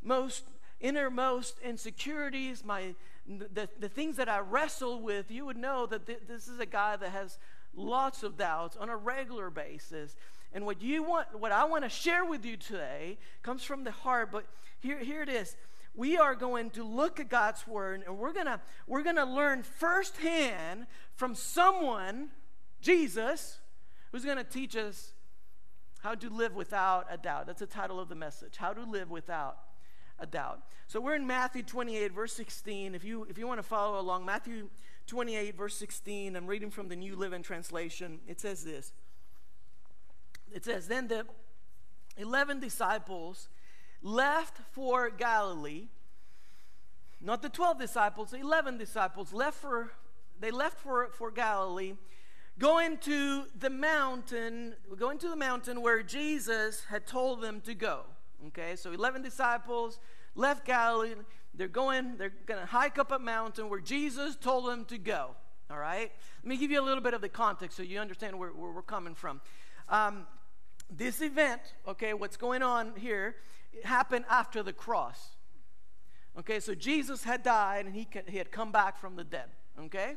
most 0.02 0.45
innermost 0.81 1.59
insecurities, 1.62 2.64
my, 2.64 2.95
the, 3.29 3.69
the 3.79 3.90
things 3.90 4.17
that 4.17 4.31
I 4.31 4.38
wrestle 4.38 5.02
with, 5.02 5.31
you 5.31 5.45
would 5.45 5.59
know 5.59 5.85
that 5.85 6.07
th- 6.07 6.23
this 6.26 6.49
is 6.49 6.61
a 6.61 6.67
guy 6.67 6.97
that 6.97 7.11
has 7.11 7.37
lots 7.75 8.23
of 8.23 8.37
doubts 8.37 8.77
on 8.77 8.89
a 8.89 8.97
regular 8.97 9.50
basis. 9.50 10.17
And 10.53 10.67
what 10.67 10.83
you 10.83 11.03
want, 11.03 11.39
what 11.39 11.53
I 11.53 11.65
want 11.65 11.85
to 11.85 11.91
share 11.91 12.25
with 12.25 12.45
you 12.45 12.57
today 12.57 13.19
comes 13.43 13.62
from 13.62 13.85
the 13.85 13.91
heart, 13.91 14.31
but 14.33 14.47
here, 14.81 14.99
here 14.99 15.23
it 15.23 15.29
is. 15.29 15.57
We 15.95 16.17
are 16.17 16.35
going 16.35 16.71
to 16.71 16.85
look 16.85 17.21
at 17.21 17.29
God's 17.29 17.67
word 17.67 18.03
and 18.07 18.17
we're 18.17 18.33
gonna 18.33 18.61
we're 18.87 19.03
gonna 19.03 19.25
learn 19.25 19.62
firsthand 19.62 20.87
from 21.15 21.35
someone, 21.35 22.29
Jesus, 22.81 23.59
who's 24.12 24.25
gonna 24.25 24.45
teach 24.45 24.77
us 24.77 25.15
how 26.00 26.15
to 26.15 26.31
live 26.31 26.55
without 26.55 27.07
a 27.11 27.19
doubt. 27.19 27.47
That's 27.47 27.61
the 27.61 27.67
title 27.67 28.00
of 28.00 28.09
the 28.09 28.15
message. 28.15 28.57
How 28.57 28.73
to 28.73 28.83
live 28.83 29.11
without 29.11 29.59
a 30.19 30.27
doubt. 30.27 30.62
So 30.87 31.00
we're 31.00 31.15
in 31.15 31.27
Matthew 31.27 31.62
28, 31.62 32.12
verse 32.12 32.33
16. 32.35 32.95
If 32.95 33.05
you 33.05 33.27
if 33.29 33.37
you 33.37 33.47
want 33.47 33.59
to 33.59 33.67
follow 33.67 34.00
along, 34.00 34.25
Matthew 34.25 34.69
28, 35.11 35.57
verse 35.57 35.75
16, 35.75 36.37
I'm 36.37 36.47
reading 36.47 36.71
from 36.71 36.87
the 36.87 36.95
New 36.95 37.17
Living 37.17 37.43
Translation. 37.43 38.21
It 38.29 38.40
says 38.40 38.62
this. 38.62 38.93
It 40.52 40.64
says, 40.64 40.87
Then 40.87 41.09
the 41.09 41.26
eleven 42.17 42.61
disciples 42.61 43.49
left 44.02 44.59
for 44.71 45.11
Galilee. 45.11 45.88
Not 47.21 47.43
the 47.43 47.49
12 47.49 47.81
disciples, 47.81 48.31
the 48.31 48.38
11 48.38 48.79
disciples 48.79 49.33
left 49.33 49.59
for 49.59 49.90
they 50.38 50.52
left 50.52 50.79
for, 50.79 51.09
for 51.12 51.33
Galilee, 51.33 51.95
going 52.61 52.97
to 52.99 53.47
the 53.59 53.69
mountain, 53.69 54.75
going 54.97 55.19
to 55.19 55.29
the 55.29 55.37
mountain 55.37 55.83
where 55.83 56.05
Jesus 56.05 56.85
had 56.85 57.05
told 57.05 57.43
them 57.43 57.61
to 57.62 57.75
go. 57.75 58.02
Okay, 58.47 58.76
so 58.76 58.93
11 58.93 59.23
disciples 59.23 59.99
left 60.37 60.64
Galilee, 60.64 61.14
they're 61.54 61.69
going, 61.69 62.16
they're 62.16 62.33
going 62.47 62.61
to 62.61 62.66
hike 62.66 62.99
up 62.99 63.11
a 63.11 63.19
mountain 63.19 63.69
where 63.69 63.80
Jesus 63.80 64.37
told 64.37 64.69
them 64.69 64.85
to 64.87 64.99
go. 64.99 65.35
All 65.71 65.78
right? 65.78 66.11
Let 66.42 66.49
me 66.49 66.57
give 66.57 66.71
you 66.71 66.80
a 66.80 66.85
little 66.85 67.02
bit 67.02 67.14
of 67.14 67.21
the 67.21 67.28
context 67.28 67.76
so 67.76 67.83
you 67.83 67.99
understand 67.99 68.38
where, 68.38 68.50
where 68.50 68.71
we're 68.71 68.83
coming 68.83 69.14
from. 69.14 69.40
Um, 69.88 70.26
this 70.90 71.21
event, 71.21 71.61
okay, 71.87 72.14
what's 72.14 72.37
going 72.37 72.62
on 72.62 72.95
here, 72.97 73.37
it 73.73 73.85
happened 73.85 74.25
after 74.28 74.62
the 74.62 74.73
cross. 74.73 75.37
Okay, 76.38 76.61
so 76.61 76.75
Jesus 76.75 77.25
had 77.25 77.42
died 77.42 77.87
and 77.87 77.95
he, 77.95 78.09
he 78.28 78.38
had 78.38 78.50
come 78.50 78.73
back 78.73 78.99
from 78.99 79.16
the 79.16 79.25
dead. 79.25 79.47
Okay? 79.78 80.16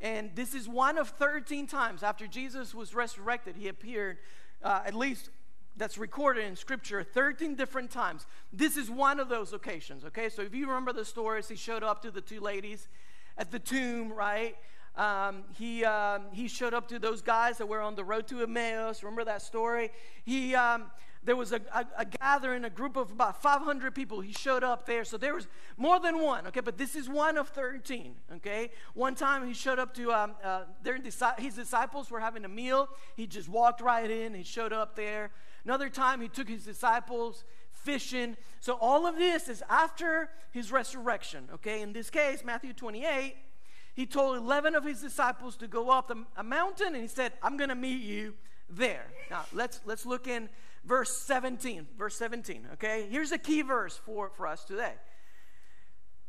And 0.00 0.30
this 0.34 0.54
is 0.54 0.68
one 0.68 0.98
of 0.98 1.10
13 1.10 1.66
times 1.66 2.02
after 2.02 2.26
Jesus 2.26 2.74
was 2.74 2.94
resurrected, 2.94 3.56
he 3.56 3.68
appeared, 3.68 4.18
uh, 4.62 4.80
at 4.84 4.94
least 4.94 5.30
that's 5.76 5.98
recorded 5.98 6.44
in 6.44 6.56
scripture 6.56 7.02
13 7.02 7.54
different 7.54 7.90
times. 7.90 8.26
This 8.52 8.76
is 8.76 8.90
one 8.90 9.20
of 9.20 9.28
those 9.28 9.52
occasions, 9.52 10.04
okay? 10.04 10.28
So 10.28 10.42
if 10.42 10.54
you 10.54 10.66
remember 10.66 10.92
the 10.92 11.04
stories, 11.04 11.48
he 11.48 11.56
showed 11.56 11.82
up 11.82 12.02
to 12.02 12.10
the 12.10 12.20
two 12.20 12.40
ladies 12.40 12.88
at 13.38 13.50
the 13.50 13.58
tomb, 13.58 14.12
right? 14.12 14.56
Um, 14.96 15.44
he, 15.56 15.84
um, 15.84 16.24
he 16.32 16.48
showed 16.48 16.74
up 16.74 16.88
to 16.88 16.98
those 16.98 17.22
guys 17.22 17.58
that 17.58 17.66
were 17.66 17.80
on 17.80 17.94
the 17.94 18.04
road 18.04 18.26
to 18.28 18.42
Emmaus. 18.42 19.02
Remember 19.02 19.24
that 19.24 19.42
story? 19.42 19.90
He, 20.24 20.54
um, 20.54 20.90
there 21.22 21.36
was 21.36 21.52
a, 21.52 21.60
a, 21.74 21.86
a, 21.98 22.04
gathering, 22.04 22.64
a 22.64 22.70
group 22.70 22.96
of 22.96 23.10
about 23.10 23.40
500 23.42 23.94
people. 23.94 24.20
He 24.20 24.32
showed 24.32 24.64
up 24.64 24.86
there. 24.86 25.04
So 25.04 25.16
there 25.16 25.34
was 25.34 25.48
more 25.76 26.00
than 26.00 26.20
one, 26.20 26.46
okay? 26.46 26.60
But 26.60 26.78
this 26.78 26.96
is 26.96 27.08
one 27.08 27.36
of 27.36 27.48
13, 27.48 28.14
okay? 28.36 28.70
One 28.94 29.14
time 29.14 29.46
he 29.46 29.52
showed 29.52 29.78
up 29.78 29.94
to, 29.94 30.12
um, 30.12 30.34
uh, 30.42 30.62
their, 30.82 30.98
his 31.38 31.54
disciples 31.54 32.10
were 32.10 32.20
having 32.20 32.44
a 32.44 32.48
meal. 32.48 32.88
He 33.16 33.26
just 33.26 33.48
walked 33.48 33.80
right 33.80 34.10
in. 34.10 34.34
He 34.34 34.42
showed 34.42 34.72
up 34.72 34.96
there. 34.96 35.30
Another 35.70 35.88
time 35.88 36.20
he 36.20 36.26
took 36.26 36.48
his 36.48 36.64
disciples 36.64 37.44
fishing. 37.70 38.36
So 38.58 38.76
all 38.80 39.06
of 39.06 39.14
this 39.14 39.48
is 39.48 39.62
after 39.70 40.28
his 40.50 40.72
resurrection, 40.72 41.48
okay? 41.54 41.80
In 41.80 41.92
this 41.92 42.10
case, 42.10 42.42
Matthew 42.44 42.72
28, 42.72 43.36
he 43.94 44.04
told 44.04 44.36
11 44.38 44.74
of 44.74 44.84
his 44.84 45.00
disciples 45.00 45.56
to 45.58 45.68
go 45.68 45.90
up 45.90 46.08
the, 46.08 46.24
a 46.36 46.42
mountain 46.42 46.88
and 46.88 46.96
he 46.96 47.06
said, 47.06 47.34
I'm 47.40 47.56
going 47.56 47.68
to 47.68 47.76
meet 47.76 48.02
you 48.02 48.34
there. 48.68 49.06
Now, 49.30 49.44
let's, 49.52 49.78
let's 49.84 50.04
look 50.04 50.26
in 50.26 50.48
verse 50.84 51.16
17. 51.18 51.86
Verse 51.96 52.16
17, 52.16 52.70
okay? 52.72 53.06
Here's 53.08 53.30
a 53.30 53.38
key 53.38 53.62
verse 53.62 53.96
for, 54.04 54.28
for 54.30 54.48
us 54.48 54.64
today. 54.64 54.94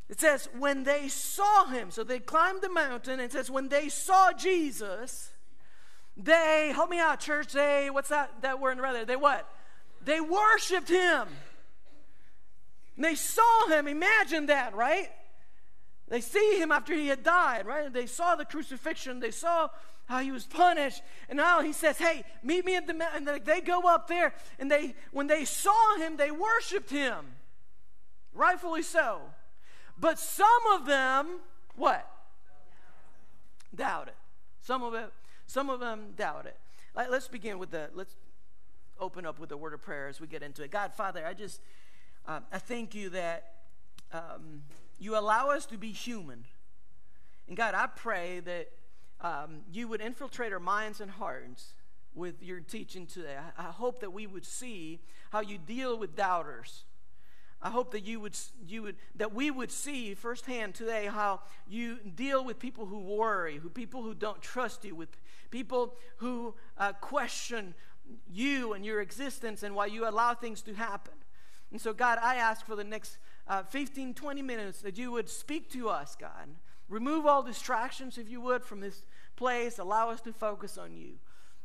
It 0.07 0.19
says, 0.19 0.49
when 0.59 0.83
they 0.83 1.07
saw 1.07 1.65
him, 1.65 1.89
so 1.89 2.03
they 2.03 2.19
climbed 2.19 2.61
the 2.61 2.69
mountain, 2.69 3.13
and 3.13 3.23
it 3.23 3.31
says, 3.31 3.49
when 3.49 3.69
they 3.69 3.89
saw 3.89 4.33
Jesus, 4.33 5.31
they, 6.17 6.71
help 6.73 6.89
me 6.89 6.99
out, 6.99 7.19
church, 7.19 7.53
they, 7.53 7.89
what's 7.89 8.09
that, 8.09 8.41
that 8.41 8.59
word 8.59 8.79
rather? 8.79 9.05
They 9.05 9.15
what? 9.15 9.47
They 10.03 10.19
worshiped 10.19 10.89
him. 10.89 11.27
And 12.95 13.05
they 13.05 13.15
saw 13.15 13.67
him. 13.67 13.87
Imagine 13.87 14.47
that, 14.47 14.75
right? 14.75 15.09
They 16.07 16.21
see 16.21 16.59
him 16.59 16.71
after 16.71 16.93
he 16.93 17.07
had 17.07 17.23
died, 17.23 17.65
right? 17.65 17.91
They 17.91 18.05
saw 18.05 18.35
the 18.35 18.45
crucifixion. 18.45 19.19
They 19.19 19.31
saw 19.31 19.69
how 20.05 20.19
he 20.19 20.31
was 20.31 20.45
punished. 20.45 21.01
And 21.29 21.37
now 21.37 21.61
he 21.61 21.71
says, 21.71 21.97
Hey, 21.97 22.23
meet 22.43 22.65
me 22.65 22.75
at 22.75 22.85
the 22.85 22.93
mountain. 22.93 23.27
And 23.27 23.45
they 23.45 23.61
go 23.61 23.87
up 23.87 24.07
there, 24.07 24.33
and 24.59 24.69
they 24.69 24.93
when 25.11 25.27
they 25.27 25.45
saw 25.45 25.95
him, 25.97 26.17
they 26.17 26.31
worshiped 26.31 26.89
him. 26.89 27.25
Rightfully 28.33 28.83
so. 28.83 29.21
But 29.97 30.19
some 30.19 30.47
of 30.73 30.85
them, 30.85 31.39
what? 31.75 32.05
Doubted. 33.73 34.13
Some 34.61 34.83
of 34.83 34.93
it, 34.93 35.11
some 35.51 35.69
of 35.69 35.81
them 35.81 36.13
doubted. 36.15 36.53
Let's 36.95 37.27
begin 37.27 37.59
with 37.59 37.71
the 37.71 37.89
let's 37.93 38.15
open 38.97 39.25
up 39.25 39.37
with 39.37 39.49
the 39.49 39.57
word 39.57 39.73
of 39.73 39.81
prayer 39.81 40.07
as 40.07 40.21
we 40.21 40.27
get 40.27 40.43
into 40.43 40.63
it. 40.63 40.71
God, 40.71 40.93
Father, 40.93 41.25
I 41.25 41.33
just 41.33 41.59
uh, 42.25 42.39
I 42.53 42.57
thank 42.57 42.95
you 42.95 43.09
that 43.09 43.51
um, 44.13 44.61
you 44.97 45.17
allow 45.17 45.49
us 45.49 45.65
to 45.65 45.77
be 45.77 45.91
human. 45.91 46.45
And 47.49 47.57
God, 47.57 47.73
I 47.73 47.87
pray 47.87 48.39
that 48.39 48.69
um, 49.19 49.63
you 49.73 49.89
would 49.89 49.99
infiltrate 49.99 50.53
our 50.53 50.59
minds 50.59 51.01
and 51.01 51.11
hearts 51.11 51.73
with 52.15 52.41
your 52.41 52.61
teaching 52.61 53.05
today. 53.05 53.35
I, 53.57 53.67
I 53.67 53.71
hope 53.71 53.99
that 53.99 54.13
we 54.13 54.27
would 54.27 54.45
see 54.45 55.01
how 55.31 55.41
you 55.41 55.57
deal 55.57 55.97
with 55.99 56.15
doubters. 56.15 56.85
I 57.63 57.69
hope 57.69 57.91
that 57.91 58.05
you 58.05 58.19
would, 58.19 58.35
you 58.65 58.81
would, 58.83 58.95
that 59.15 59.33
we 59.35 59.51
would 59.51 59.71
see 59.71 60.15
firsthand 60.15 60.73
today 60.73 61.05
how 61.05 61.41
you 61.67 61.99
deal 62.15 62.43
with 62.43 62.57
people 62.57 62.87
who 62.87 62.99
worry, 62.99 63.57
who 63.57 63.69
people 63.69 64.01
who 64.01 64.15
don't 64.15 64.41
trust 64.41 64.83
you, 64.83 64.95
with 64.95 65.09
people 65.51 65.93
who 66.17 66.55
uh, 66.77 66.93
question 66.93 67.73
you 68.29 68.73
and 68.73 68.85
your 68.85 69.01
existence 69.01 69.63
and 69.63 69.75
why 69.75 69.85
you 69.85 70.07
allow 70.07 70.33
things 70.33 70.61
to 70.63 70.73
happen. 70.73 71.13
And 71.71 71.79
so, 71.79 71.93
God, 71.93 72.19
I 72.21 72.35
ask 72.35 72.65
for 72.65 72.75
the 72.75 72.83
next 72.83 73.17
uh, 73.47 73.63
15, 73.63 74.13
20 74.13 74.41
minutes 74.41 74.81
that 74.81 74.97
you 74.97 75.11
would 75.11 75.29
speak 75.29 75.71
to 75.71 75.89
us, 75.89 76.17
God. 76.19 76.49
Remove 76.89 77.25
all 77.25 77.43
distractions, 77.43 78.17
if 78.17 78.29
you 78.29 78.41
would, 78.41 78.63
from 78.63 78.81
this 78.81 79.03
place. 79.37 79.79
Allow 79.79 80.09
us 80.09 80.19
to 80.21 80.33
focus 80.33 80.77
on 80.77 80.93
you. 80.93 81.13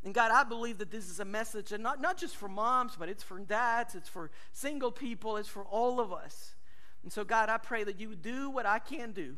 And 0.05 0.14
God, 0.14 0.31
I 0.31 0.45
believe 0.45 0.78
that 0.78 0.93
this 0.93 1.11
is 1.11 1.19
a 1.19 1.25
message, 1.25 1.73
and 1.73 1.83
not, 1.83 2.00
not 2.00 2.16
just 2.16 2.37
for 2.37 2.49
moms, 2.49 2.95
but 2.97 3.09
it's 3.09 3.25
for 3.25 3.40
dads, 3.40 3.97
it's 3.97 4.09
for 4.09 4.31
single 4.52 4.93
people, 4.93 5.37
it's 5.37 5.49
for 5.49 5.64
all 5.64 5.99
of 5.99 6.12
us. 6.12 6.55
And 7.02 7.12
so, 7.12 7.25
God, 7.25 7.49
I 7.49 7.57
pray 7.59 7.83
that 7.83 7.99
you 7.99 8.11
would 8.11 8.23
do 8.23 8.49
what 8.49 8.66
I 8.66 8.78
can 8.78 9.11
do. 9.11 9.37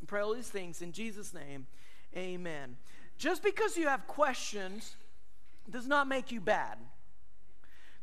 And 0.00 0.08
pray 0.08 0.20
all 0.22 0.34
these 0.34 0.48
things 0.48 0.82
in 0.82 0.90
Jesus' 0.90 1.32
name. 1.32 1.66
Amen. 2.16 2.76
Just 3.18 3.42
because 3.42 3.76
you 3.76 3.88
have 3.88 4.06
questions 4.06 4.96
does 5.70 5.86
not 5.86 6.06
make 6.06 6.30
you 6.30 6.40
bad. 6.40 6.78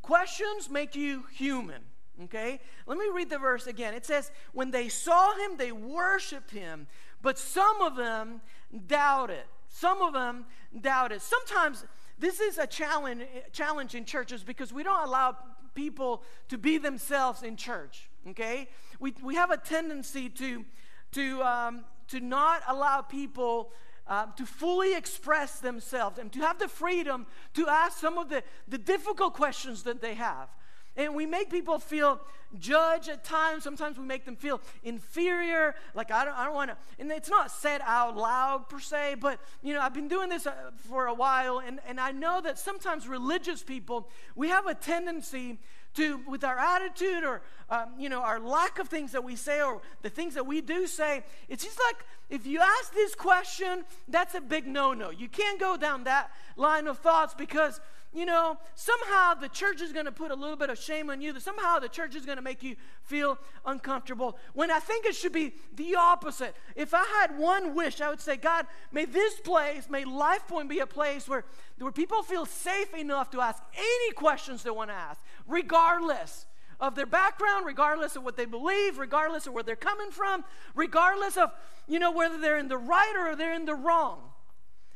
Questions 0.01 0.70
make 0.70 0.96
you 0.96 1.24
human. 1.32 1.82
Okay? 2.25 2.60
Let 2.86 2.98
me 2.98 3.05
read 3.13 3.29
the 3.29 3.39
verse 3.39 3.67
again. 3.67 3.93
It 3.93 4.05
says, 4.05 4.32
When 4.51 4.72
they 4.72 4.89
saw 4.89 5.36
him, 5.38 5.58
they 5.58 5.72
worshiped 5.72 6.51
him, 6.51 6.88
but 7.22 7.38
some 7.38 7.82
of 7.82 7.96
them 7.96 8.41
doubted. 8.88 9.43
Some 9.70 10.01
of 10.01 10.13
them 10.13 10.46
doubted. 10.79 11.22
Sometimes 11.22 11.86
this 12.20 12.39
is 12.39 12.58
a 12.58 12.67
challenge, 12.67 13.24
challenge 13.51 13.96
in 13.96 14.05
churches 14.05 14.43
because 14.43 14.72
we 14.72 14.84
don't 14.84 15.08
allow 15.08 15.36
people 15.74 16.24
to 16.50 16.58
be 16.58 16.77
themselves 16.77 17.41
in 17.41 17.55
church. 17.55 18.10
Okay? 18.29 18.70
We, 19.00 19.15
we 19.24 19.36
have 19.36 19.51
a 19.51 19.58
tendency 19.58 20.29
to, 20.29 20.65
to, 21.13 21.43
um, 21.43 21.86
to 22.10 22.20
not 22.20 22.62
allow 22.67 23.01
people 23.01 23.72
uh, 24.07 24.27
to 24.36 24.45
fully 24.45 24.95
express 24.95 25.60
themselves 25.60 26.17
and 26.17 26.31
to 26.33 26.39
have 26.39 26.60
the 26.60 26.67
freedom 26.67 27.25
to 27.53 27.67
ask 27.67 27.98
some 28.00 28.17
of 28.17 28.29
the, 28.29 28.43
the 28.67 28.77
difficult 28.77 29.33
questions 29.33 29.83
that 29.83 30.01
they 30.01 30.13
have. 30.13 30.50
And 30.95 31.15
we 31.15 31.25
make 31.25 31.50
people 31.50 31.79
feel 31.79 32.22
judged 32.60 33.10
at 33.10 33.24
times. 33.24 33.63
Sometimes 33.63 33.98
we 33.98 34.05
make 34.05 34.25
them 34.25 34.36
feel 34.36 34.62
inferior. 34.83 35.74
Like, 35.95 36.12
I 36.12 36.24
don't, 36.24 36.38
I 36.38 36.45
don't 36.45 36.53
want 36.53 36.69
to. 36.69 36.77
And 37.00 37.12
it's 37.12 37.29
not 37.29 37.50
said 37.50 37.81
out 37.83 38.15
loud 38.15 38.69
per 38.69 38.79
se, 38.79 39.15
but, 39.19 39.39
you 39.63 39.74
know, 39.74 39.81
I've 39.81 39.93
been 39.95 40.07
doing 40.07 40.29
this 40.29 40.45
uh, 40.45 40.53
for 40.88 41.07
a 41.07 41.13
while. 41.13 41.60
And, 41.65 41.79
and 41.88 42.00
I 42.00 42.12
know 42.12 42.41
that 42.41 42.60
sometimes 42.60 43.07
religious 43.07 43.63
people, 43.63 44.10
we 44.36 44.50
have 44.50 44.67
a 44.67 44.75
tendency 44.75 45.57
to, 45.95 46.19
with 46.27 46.43
our 46.43 46.57
attitude 46.57 47.23
or, 47.23 47.41
um, 47.69 47.93
you 47.97 48.09
know, 48.09 48.21
our 48.21 48.39
lack 48.39 48.79
of 48.79 48.88
things 48.88 49.12
that 49.12 49.23
we 49.23 49.35
say 49.35 49.62
or 49.62 49.81
the 50.01 50.09
things 50.09 50.33
that 50.35 50.45
we 50.45 50.62
do 50.62 50.88
say, 50.88 51.23
it's 51.50 51.63
just 51.63 51.79
like 51.88 52.05
if 52.29 52.47
you 52.47 52.59
ask 52.59 52.93
this 52.93 53.15
question, 53.15 53.83
that's 54.07 54.35
a 54.35 54.41
big 54.41 54.65
no 54.65 54.93
no. 54.93 55.09
You 55.09 55.27
can't 55.27 55.59
go 55.59 55.77
down 55.77 56.05
that 56.05 56.31
line 56.57 56.88
of 56.88 57.00
thoughts 57.00 57.33
because 57.33 57.79
you 58.13 58.25
know, 58.25 58.58
somehow 58.75 59.34
the 59.34 59.50
church 59.50 59.82
is 59.82 59.91
going 59.91 60.05
to 60.05 60.12
put 60.12 60.32
a 60.32 60.36
little 60.36 60.55
bit 60.55 60.70
of 60.70 60.77
shame 60.77 61.10
on 61.10 61.22
you, 61.22 61.34
that 61.34 61.41
somehow 61.41 61.79
the 61.79 61.89
church 61.89 62.15
is 62.15 62.25
going 62.25 62.38
to 62.38 62.43
make 62.43 62.62
you 62.62 62.75
feel 63.03 63.38
uncomfortable. 63.65 64.38
When 64.53 64.70
I 64.70 64.79
think 64.79 65.05
it 65.05 65.15
should 65.15 65.32
be 65.32 65.53
the 65.75 65.96
opposite. 65.96 66.55
If 66.75 66.93
I 66.93 67.03
had 67.22 67.38
one 67.38 67.75
wish, 67.75 68.01
I 68.01 68.10
would 68.10 68.22
say, 68.22 68.38
God, 68.38 68.67
may 68.91 69.05
this 69.05 69.39
place, 69.39 69.89
may 69.89 70.05
Life 70.05 70.48
Point 70.48 70.70
be 70.70 70.79
a 70.79 70.88
place 70.88 71.27
where, 71.27 71.43
where 71.79 71.91
people 71.91 72.22
feel 72.22 72.46
safe 72.46 72.93
enough 72.93 73.32
to 73.32 73.41
ask 73.41 73.63
any 73.75 74.13
questions 74.13 74.63
they 74.63 74.70
want 74.70 74.89
to 74.89 74.96
ask, 74.96 75.20
regardless 75.48 76.46
of 76.79 76.96
their 76.96 77.05
background, 77.05 77.65
regardless 77.65 78.15
of 78.15 78.24
what 78.24 78.36
they 78.36 78.46
believe, 78.46 78.98
regardless 78.98 79.48
of 79.48 79.53
where 79.53 79.63
they're 79.63 79.75
coming 79.75 80.12
from, 80.12 80.43
regardless 80.75 81.38
of, 81.38 81.51
you 81.88 81.98
know, 81.98 82.12
whether 82.12 82.39
they're 82.39 82.58
in 82.58 82.67
the 82.67 82.77
right 82.77 83.13
or 83.17 83.36
they're 83.36 83.53
in 83.53 83.65
the 83.65 83.75
wrong. 83.75 84.33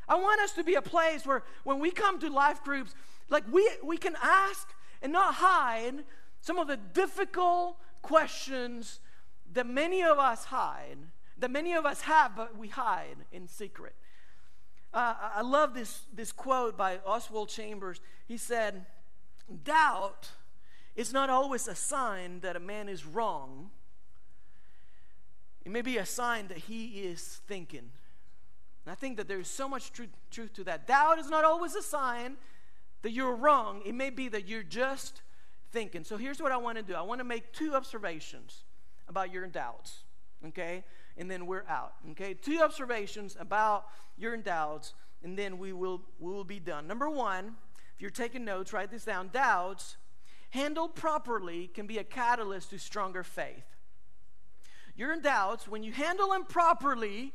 I 0.07 0.15
want 0.15 0.41
us 0.41 0.53
to 0.53 0.63
be 0.63 0.75
a 0.75 0.81
place 0.81 1.25
where 1.25 1.43
when 1.63 1.79
we 1.79 1.91
come 1.91 2.19
to 2.19 2.29
life 2.29 2.63
groups, 2.63 2.95
like 3.29 3.43
we, 3.51 3.69
we 3.83 3.97
can 3.97 4.15
ask 4.21 4.67
and 5.01 5.11
not 5.11 5.35
hide 5.35 6.03
some 6.41 6.57
of 6.57 6.67
the 6.67 6.77
difficult 6.77 7.77
questions 8.01 8.99
that 9.53 9.67
many 9.67 10.03
of 10.03 10.17
us 10.17 10.45
hide, 10.45 10.97
that 11.37 11.51
many 11.51 11.73
of 11.73 11.85
us 11.85 12.01
have, 12.01 12.35
but 12.35 12.57
we 12.57 12.69
hide 12.69 13.17
in 13.31 13.47
secret. 13.47 13.95
Uh, 14.93 15.13
I 15.35 15.41
love 15.41 15.73
this, 15.73 16.01
this 16.13 16.31
quote 16.31 16.77
by 16.77 16.99
Oswald 17.05 17.49
Chambers. 17.49 17.99
He 18.27 18.37
said, 18.37 18.85
Doubt 19.63 20.31
is 20.95 21.13
not 21.13 21.29
always 21.29 21.67
a 21.67 21.75
sign 21.75 22.39
that 22.41 22.55
a 22.55 22.59
man 22.59 22.89
is 22.89 23.05
wrong, 23.05 23.69
it 25.65 25.71
may 25.71 25.81
be 25.81 25.97
a 25.97 26.05
sign 26.05 26.47
that 26.47 26.57
he 26.59 27.01
is 27.01 27.41
thinking. 27.45 27.91
And 28.88 28.91
I 28.94 28.96
think 28.96 29.17
that 29.17 29.27
there's 29.27 29.50
so 29.50 29.67
much 29.67 29.91
truth, 29.91 30.12
truth 30.32 30.53
to 30.53 30.63
that. 30.63 30.88
Doubt 30.88 31.20
is 31.20 31.29
not 31.29 31.44
always 31.44 31.75
a 31.75 31.82
sign 31.82 32.38
that 33.01 33.12
you're 33.12 33.36
wrong, 33.36 33.82
it 33.86 33.94
may 33.94 34.10
be 34.10 34.29
that 34.29 34.48
you're 34.48 34.63
just 34.63 35.24
thinking. 35.74 36.06
So 36.06 36.15
here's 36.15 36.41
what 36.41 36.53
I 36.53 36.58
want 36.58 36.77
to 36.77 36.84
do 36.84 36.94
I 36.96 37.01
want 37.01 37.20
to 37.20 37.25
make 37.25 37.51
two 37.51 37.75
observations 37.75 38.63
about 39.10 39.34
your 39.34 39.46
doubts, 39.48 40.06
okay? 40.48 40.86
And 41.17 41.29
then 41.29 41.48
we're 41.48 41.65
out, 41.67 41.96
okay? 42.12 42.34
Two 42.34 42.62
observations 42.63 43.36
about 43.38 43.88
your 44.17 44.38
doubts, 44.38 44.94
and 45.22 45.38
then 45.38 45.58
we 45.58 45.74
will, 45.74 46.01
we 46.17 46.32
will 46.32 46.46
be 46.46 46.62
done. 46.62 46.88
Number 46.88 47.10
one, 47.10 47.58
if 47.94 48.01
you're 48.01 48.10
taking 48.10 48.46
notes, 48.46 48.72
write 48.72 48.89
this 48.89 49.03
down. 49.03 49.32
Doubts, 49.34 49.98
handled 50.51 50.96
properly, 50.96 51.70
can 51.74 51.88
be 51.88 51.98
a 51.98 52.06
catalyst 52.06 52.70
to 52.70 52.79
stronger 52.79 53.25
faith. 53.25 53.65
Your 54.96 55.13
doubts, 55.20 55.67
when 55.67 55.84
you 55.84 55.91
handle 55.91 56.29
them 56.29 56.46
properly, 56.46 57.34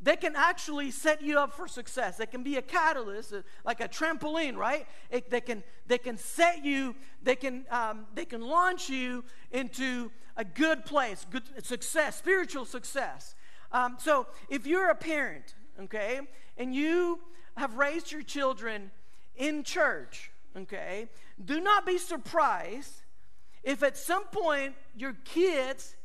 they 0.00 0.16
can 0.16 0.36
actually 0.36 0.90
set 0.90 1.22
you 1.22 1.38
up 1.38 1.52
for 1.52 1.66
success. 1.66 2.16
They 2.16 2.26
can 2.26 2.42
be 2.42 2.56
a 2.56 2.62
catalyst, 2.62 3.32
uh, 3.32 3.42
like 3.64 3.80
a 3.80 3.88
trampoline, 3.88 4.56
right? 4.56 4.86
It, 5.10 5.28
they 5.28 5.40
can 5.40 5.64
they 5.86 5.98
can 5.98 6.16
set 6.16 6.64
you. 6.64 6.94
They 7.22 7.34
can 7.34 7.66
um, 7.70 8.06
they 8.14 8.24
can 8.24 8.40
launch 8.40 8.88
you 8.88 9.24
into 9.50 10.10
a 10.36 10.44
good 10.44 10.84
place, 10.84 11.26
good 11.30 11.42
success, 11.64 12.16
spiritual 12.16 12.64
success. 12.64 13.34
Um, 13.72 13.96
so 13.98 14.28
if 14.48 14.66
you're 14.66 14.90
a 14.90 14.94
parent, 14.94 15.56
okay, 15.82 16.20
and 16.56 16.74
you 16.74 17.20
have 17.56 17.76
raised 17.76 18.12
your 18.12 18.22
children 18.22 18.92
in 19.36 19.64
church, 19.64 20.30
okay, 20.56 21.08
do 21.44 21.60
not 21.60 21.84
be 21.84 21.98
surprised 21.98 23.02
if 23.64 23.82
at 23.82 23.96
some 23.96 24.24
point 24.26 24.74
your 24.96 25.14
kids 25.24 25.96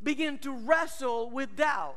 begin 0.00 0.38
to 0.38 0.52
wrestle 0.52 1.30
with 1.30 1.56
doubt. 1.56 1.96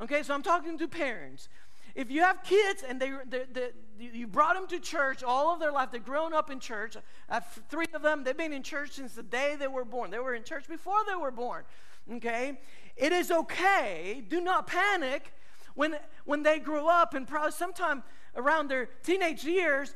Okay, 0.00 0.22
so 0.22 0.32
I'm 0.32 0.42
talking 0.42 0.78
to 0.78 0.88
parents. 0.88 1.48
If 1.94 2.10
you 2.10 2.22
have 2.22 2.42
kids 2.42 2.82
and 2.88 2.98
they, 2.98 3.12
they, 3.28 3.44
they, 3.52 3.70
you 3.98 4.26
brought 4.26 4.54
them 4.54 4.66
to 4.68 4.80
church 4.80 5.22
all 5.22 5.52
of 5.52 5.60
their 5.60 5.72
life, 5.72 5.90
they've 5.92 6.04
grown 6.04 6.32
up 6.32 6.50
in 6.50 6.58
church. 6.58 6.96
Uh, 6.96 7.00
have 7.28 7.46
three 7.68 7.86
of 7.92 8.00
them, 8.00 8.24
they've 8.24 8.36
been 8.36 8.52
in 8.52 8.62
church 8.62 8.92
since 8.92 9.14
the 9.14 9.22
day 9.22 9.56
they 9.58 9.66
were 9.66 9.84
born. 9.84 10.10
They 10.10 10.18
were 10.18 10.34
in 10.34 10.42
church 10.42 10.66
before 10.68 11.00
they 11.06 11.16
were 11.16 11.30
born. 11.30 11.64
Okay? 12.10 12.58
It 12.96 13.12
is 13.12 13.30
okay. 13.30 14.22
Do 14.26 14.40
not 14.40 14.66
panic 14.66 15.34
when, 15.74 15.96
when 16.24 16.42
they 16.42 16.58
grow 16.60 16.88
up 16.88 17.12
and 17.12 17.28
probably 17.28 17.52
sometime 17.52 18.02
around 18.36 18.68
their 18.68 18.86
teenage 19.02 19.44
years. 19.44 19.94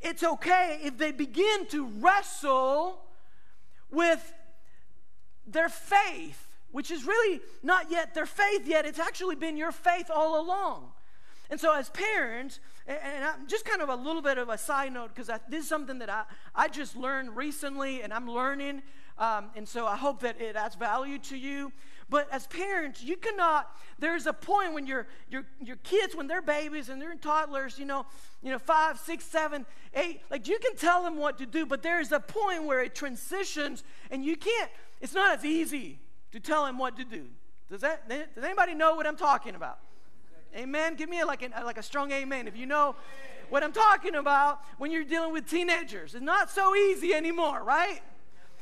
It's 0.00 0.22
okay 0.22 0.80
if 0.82 0.96
they 0.96 1.12
begin 1.12 1.66
to 1.66 1.86
wrestle 1.86 3.02
with 3.90 4.32
their 5.46 5.68
faith 5.68 6.51
which 6.72 6.90
is 6.90 7.04
really 7.04 7.40
not 7.62 7.90
yet 7.90 8.14
their 8.14 8.26
faith 8.26 8.66
yet. 8.66 8.84
It's 8.84 8.98
actually 8.98 9.36
been 9.36 9.56
your 9.56 9.72
faith 9.72 10.10
all 10.12 10.40
along. 10.40 10.90
And 11.50 11.60
so, 11.60 11.72
as 11.74 11.90
parents, 11.90 12.60
and 12.86 13.24
I'm 13.24 13.46
just 13.46 13.66
kind 13.66 13.82
of 13.82 13.90
a 13.90 13.94
little 13.94 14.22
bit 14.22 14.38
of 14.38 14.48
a 14.48 14.56
side 14.56 14.92
note 14.92 15.14
because 15.14 15.30
this 15.50 15.64
is 15.64 15.68
something 15.68 15.98
that 15.98 16.08
I, 16.08 16.24
I 16.54 16.68
just 16.68 16.96
learned 16.96 17.36
recently 17.36 18.00
and 18.00 18.12
I'm 18.12 18.28
learning. 18.28 18.82
Um, 19.18 19.50
and 19.54 19.68
so, 19.68 19.86
I 19.86 19.96
hope 19.96 20.20
that 20.20 20.40
it 20.40 20.56
adds 20.56 20.76
value 20.76 21.18
to 21.18 21.36
you. 21.36 21.70
But 22.08 22.26
as 22.32 22.46
parents, 22.46 23.02
you 23.02 23.16
cannot, 23.18 23.70
there's 23.98 24.26
a 24.26 24.32
point 24.32 24.72
when 24.72 24.86
your, 24.86 25.06
your, 25.30 25.44
your 25.62 25.76
kids, 25.76 26.16
when 26.16 26.26
they're 26.26 26.42
babies 26.42 26.88
and 26.88 27.00
they're 27.00 27.14
toddlers, 27.14 27.78
you 27.78 27.84
know, 27.84 28.06
you 28.42 28.50
know, 28.50 28.58
five, 28.58 28.98
six, 28.98 29.24
seven, 29.24 29.64
eight, 29.94 30.20
like 30.30 30.48
you 30.48 30.58
can 30.58 30.76
tell 30.76 31.02
them 31.02 31.16
what 31.16 31.38
to 31.38 31.46
do, 31.46 31.64
but 31.64 31.82
there's 31.82 32.12
a 32.12 32.20
point 32.20 32.64
where 32.64 32.82
it 32.82 32.94
transitions 32.94 33.84
and 34.10 34.24
you 34.24 34.36
can't, 34.36 34.70
it's 35.00 35.14
not 35.14 35.38
as 35.38 35.44
easy 35.44 36.00
to 36.32 36.40
tell 36.40 36.66
him 36.66 36.78
what 36.78 36.96
to 36.96 37.04
do. 37.04 37.26
Does 37.70 37.80
that 37.80 38.08
does 38.08 38.44
anybody 38.44 38.74
know 38.74 38.96
what 38.96 39.06
I'm 39.06 39.16
talking 39.16 39.54
about? 39.54 39.78
Amen. 40.54 40.94
Give 40.96 41.08
me 41.08 41.20
a, 41.20 41.26
like 41.26 41.48
like 41.64 41.78
a 41.78 41.82
strong 41.82 42.12
amen 42.12 42.46
if 42.46 42.56
you 42.56 42.66
know 42.66 42.96
what 43.48 43.62
I'm 43.62 43.72
talking 43.72 44.14
about 44.14 44.60
when 44.78 44.90
you're 44.90 45.04
dealing 45.04 45.32
with 45.32 45.48
teenagers. 45.48 46.14
It's 46.14 46.22
not 46.22 46.50
so 46.50 46.74
easy 46.74 47.14
anymore, 47.14 47.62
right? 47.62 48.00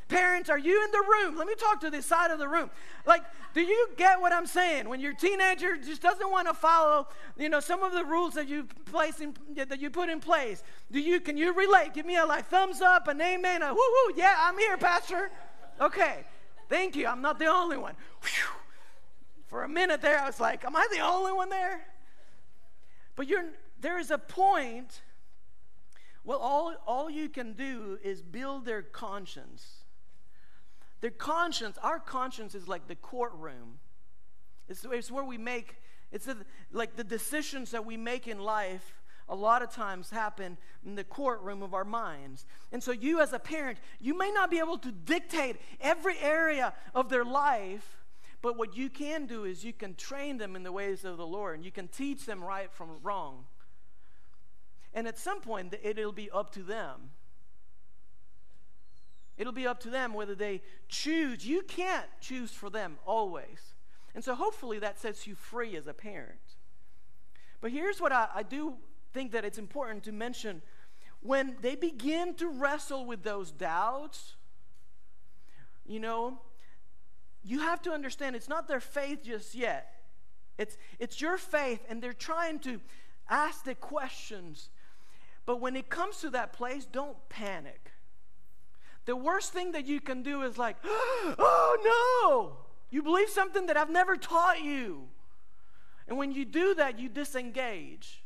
Parents, 0.07 0.49
are 0.49 0.57
you 0.57 0.83
in 0.83 0.91
the 0.91 1.03
room? 1.09 1.37
Let 1.37 1.47
me 1.47 1.55
talk 1.55 1.79
to 1.81 1.89
this 1.89 2.05
side 2.05 2.31
of 2.31 2.39
the 2.39 2.47
room. 2.47 2.69
Like, 3.05 3.23
do 3.53 3.61
you 3.61 3.87
get 3.95 4.19
what 4.19 4.33
I'm 4.33 4.45
saying? 4.45 4.89
When 4.89 4.99
your 4.99 5.13
teenager 5.13 5.77
just 5.77 6.01
doesn't 6.01 6.29
want 6.29 6.49
to 6.49 6.53
follow, 6.53 7.07
you 7.37 7.47
know, 7.47 7.61
some 7.61 7.81
of 7.81 7.93
the 7.93 8.03
rules 8.03 8.33
that 8.33 8.49
you 8.49 8.67
place 8.91 9.21
in, 9.21 9.33
that 9.55 9.79
you 9.79 9.89
put 9.89 10.09
in 10.09 10.19
place. 10.19 10.63
Do 10.91 10.99
you 10.99 11.21
can 11.21 11.37
you 11.37 11.53
relate? 11.53 11.93
Give 11.93 12.05
me 12.05 12.17
a 12.17 12.25
like 12.25 12.47
thumbs 12.47 12.81
up, 12.81 13.07
an 13.07 13.21
amen, 13.21 13.61
a 13.61 13.73
whoo 13.73 13.77
whoo. 13.77 14.13
Yeah, 14.17 14.35
I'm 14.37 14.57
here, 14.57 14.75
Pastor. 14.75 15.31
Okay. 15.79 16.25
Thank 16.71 16.95
you. 16.95 17.05
I'm 17.05 17.21
not 17.21 17.37
the 17.37 17.47
only 17.47 17.75
one. 17.75 17.95
Whew. 18.23 18.55
For 19.47 19.63
a 19.63 19.67
minute 19.67 20.01
there, 20.01 20.17
I 20.17 20.25
was 20.25 20.39
like, 20.39 20.63
Am 20.63 20.73
I 20.73 20.87
the 20.89 21.01
only 21.01 21.33
one 21.33 21.49
there? 21.49 21.81
But 23.17 23.27
there 23.81 23.99
is 23.99 24.09
a 24.09 24.17
point. 24.17 25.01
Well, 26.23 26.39
all, 26.39 26.73
all 26.87 27.09
you 27.09 27.27
can 27.27 27.53
do 27.53 27.99
is 28.01 28.21
build 28.21 28.63
their 28.63 28.81
conscience. 28.81 29.83
Their 31.01 31.11
conscience, 31.11 31.77
our 31.83 31.99
conscience 31.99 32.55
is 32.55 32.69
like 32.69 32.87
the 32.87 32.95
courtroom. 32.95 33.79
It's, 34.69 34.85
it's 34.89 35.11
where 35.11 35.25
we 35.25 35.37
make, 35.37 35.75
it's 36.09 36.29
a, 36.29 36.37
like 36.71 36.95
the 36.95 37.03
decisions 37.03 37.71
that 37.71 37.85
we 37.85 37.97
make 37.97 38.29
in 38.29 38.39
life 38.39 39.00
a 39.31 39.35
lot 39.35 39.63
of 39.63 39.71
times 39.71 40.09
happen 40.09 40.57
in 40.85 40.95
the 40.95 41.05
courtroom 41.05 41.63
of 41.63 41.73
our 41.73 41.85
minds. 41.85 42.45
And 42.73 42.83
so, 42.83 42.91
you 42.91 43.21
as 43.21 43.31
a 43.31 43.39
parent, 43.39 43.79
you 43.99 44.15
may 44.15 44.29
not 44.29 44.51
be 44.51 44.59
able 44.59 44.77
to 44.79 44.91
dictate 44.91 45.55
every 45.79 46.19
area 46.19 46.73
of 46.93 47.07
their 47.07 47.23
life, 47.23 48.03
but 48.41 48.57
what 48.57 48.75
you 48.75 48.89
can 48.89 49.27
do 49.27 49.45
is 49.45 49.63
you 49.63 49.71
can 49.71 49.95
train 49.95 50.37
them 50.37 50.57
in 50.57 50.63
the 50.63 50.71
ways 50.71 51.05
of 51.05 51.15
the 51.15 51.25
Lord, 51.25 51.55
and 51.55 51.65
you 51.65 51.71
can 51.71 51.87
teach 51.87 52.25
them 52.25 52.43
right 52.43 52.69
from 52.73 52.89
wrong. 53.01 53.45
And 54.93 55.07
at 55.07 55.17
some 55.17 55.39
point, 55.39 55.73
it'll 55.81 56.11
be 56.11 56.29
up 56.29 56.51
to 56.51 56.61
them. 56.61 57.11
It'll 59.37 59.53
be 59.53 59.65
up 59.65 59.79
to 59.81 59.89
them 59.89 60.13
whether 60.13 60.35
they 60.35 60.61
choose. 60.89 61.47
You 61.47 61.61
can't 61.61 62.07
choose 62.19 62.51
for 62.51 62.69
them 62.69 62.97
always. 63.05 63.75
And 64.13 64.25
so, 64.25 64.35
hopefully, 64.35 64.77
that 64.79 64.99
sets 64.99 65.25
you 65.25 65.35
free 65.35 65.77
as 65.77 65.87
a 65.87 65.93
parent. 65.93 66.57
But 67.61 67.71
here's 67.71 68.01
what 68.01 68.11
I, 68.11 68.27
I 68.35 68.43
do 68.43 68.73
think 69.13 69.31
that 69.31 69.45
it's 69.45 69.57
important 69.57 70.03
to 70.03 70.11
mention 70.11 70.61
when 71.21 71.55
they 71.61 71.75
begin 71.75 72.33
to 72.35 72.47
wrestle 72.47 73.05
with 73.05 73.23
those 73.23 73.51
doubts, 73.51 74.35
you 75.85 75.99
know, 75.99 76.39
you 77.43 77.59
have 77.59 77.81
to 77.83 77.91
understand 77.91 78.35
it's 78.35 78.49
not 78.49 78.67
their 78.67 78.79
faith 78.79 79.23
just 79.23 79.55
yet. 79.55 79.93
It's, 80.57 80.77
it's 80.99 81.21
your 81.21 81.37
faith, 81.37 81.79
and 81.89 82.01
they're 82.01 82.13
trying 82.13 82.59
to 82.59 82.79
ask 83.29 83.63
the 83.63 83.75
questions. 83.75 84.69
But 85.45 85.59
when 85.59 85.75
it 85.75 85.89
comes 85.89 86.17
to 86.17 86.29
that 86.31 86.53
place, 86.53 86.85
don't 86.85 87.17
panic. 87.29 87.91
The 89.05 89.15
worst 89.15 89.53
thing 89.53 89.71
that 89.71 89.85
you 89.85 89.99
can 89.99 90.21
do 90.21 90.43
is 90.43 90.57
like, 90.57 90.77
oh 90.83 91.77
no, 91.83 92.57
you 92.89 93.01
believe 93.01 93.29
something 93.29 93.67
that 93.67 93.77
I've 93.77 93.89
never 93.89 94.15
taught 94.15 94.63
you. 94.63 95.07
And 96.07 96.17
when 96.17 96.31
you 96.31 96.45
do 96.45 96.75
that, 96.75 96.99
you 96.99 97.09
disengage 97.09 98.20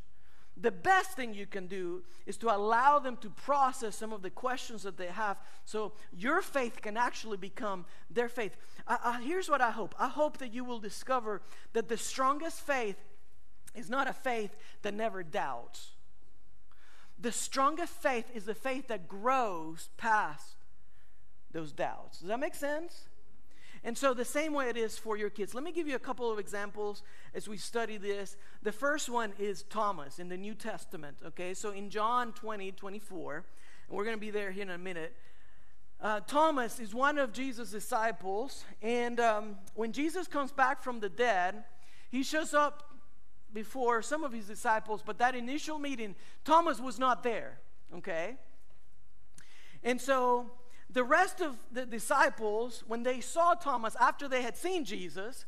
the 0.58 0.72
best 0.72 1.12
thing 1.12 1.34
you 1.34 1.46
can 1.46 1.68
do 1.68 2.04
is 2.26 2.38
to 2.38 2.56
allow 2.56 3.00
them 3.00 3.18
to 3.18 3.30
process 3.30 3.96
some 3.96 4.13
of 4.13 4.22
the 4.22 4.30
questions 4.30 4.84
that 4.84 4.98
they 4.98 5.08
have 5.08 5.38
so 5.65 5.94
your 6.15 6.41
faith 6.41 6.82
can 6.82 6.96
actually 6.96 7.38
become 7.38 7.86
their 8.10 8.30
faith. 8.30 8.56
Uh, 8.88 8.98
uh, 9.04 9.20
here's 9.20 9.50
what 9.50 9.62
I 9.62 9.72
hope 9.72 9.94
I 10.00 10.08
hope 10.08 10.38
that 10.38 10.54
you 10.54 10.63
will 10.63 10.80
discover 10.80 11.41
that 11.74 11.89
the 11.89 11.98
strongest 11.98 12.62
faith 12.62 12.98
is 13.76 13.89
not 13.89 14.08
a 14.08 14.13
faith 14.13 14.56
that 14.84 14.94
never 14.94 15.24
doubts. 15.24 15.91
The 17.20 17.32
strongest 17.32 17.94
faith 17.94 18.30
is 18.34 18.46
the 18.46 18.56
faith 18.56 18.88
that 18.88 19.08
grows 19.08 19.89
past 19.98 20.56
those 21.52 21.72
doubts. 21.72 22.20
Does 22.20 22.28
that 22.30 22.39
make 22.39 22.56
sense? 22.56 23.06
And 23.86 23.95
so, 23.95 24.15
the 24.15 24.26
same 24.26 24.52
way 24.54 24.67
it 24.67 24.78
is 24.78 24.98
for 24.98 25.15
your 25.15 25.30
kids. 25.30 25.54
Let 25.54 25.63
me 25.63 25.71
give 25.71 25.88
you 25.88 25.95
a 25.95 26.00
couple 26.00 26.32
of 26.32 26.39
examples 26.39 27.04
as 27.36 27.48
we 27.48 27.56
study 27.56 27.98
this. 27.98 28.36
The 28.63 28.71
first 28.71 29.10
one 29.10 29.32
is 29.38 29.62
Thomas 29.62 30.17
in 30.17 30.28
the 30.28 30.38
New 30.38 30.56
Testament. 30.56 31.17
Okay, 31.24 31.54
so 31.54 31.69
in 31.69 31.91
John 31.91 32.34
20, 32.34 32.71
24, 32.71 33.36
and 33.88 33.95
we're 33.95 34.04
going 34.04 34.17
to 34.17 34.19
be 34.19 34.32
there 34.32 34.50
here 34.50 34.63
in 34.63 34.71
a 34.71 34.78
minute. 34.80 35.15
Uh, 36.02 36.19
Thomas 36.21 36.80
is 36.80 36.95
one 36.95 37.19
of 37.19 37.32
Jesus' 37.32 37.69
disciples, 37.69 38.65
and 38.82 39.19
um, 39.19 39.56
when 39.76 39.91
Jesus 39.91 40.28
comes 40.28 40.52
back 40.52 40.82
from 40.82 41.00
the 41.00 41.10
dead, 41.10 41.63
he 42.10 42.24
shows 42.24 42.56
up 42.56 42.91
before 43.54 44.02
some 44.02 44.24
of 44.24 44.34
his 44.34 44.48
disciples, 44.48 45.04
but 45.06 45.19
that 45.19 45.36
initial 45.36 45.78
meeting, 45.78 46.15
Thomas 46.43 46.80
was 46.80 46.98
not 46.98 47.21
there. 47.21 47.60
Okay? 47.95 48.36
And 49.84 50.02
so 50.02 50.50
the 50.95 51.03
rest 51.03 51.41
of 51.41 51.58
the 51.73 51.86
disciples, 51.86 52.86
when 52.88 53.03
they 53.03 53.19
saw 53.19 53.53
Thomas 53.53 53.97
after 53.99 54.29
they 54.29 54.41
had 54.41 54.55
seen 54.55 54.86
Jesus, 54.86 55.45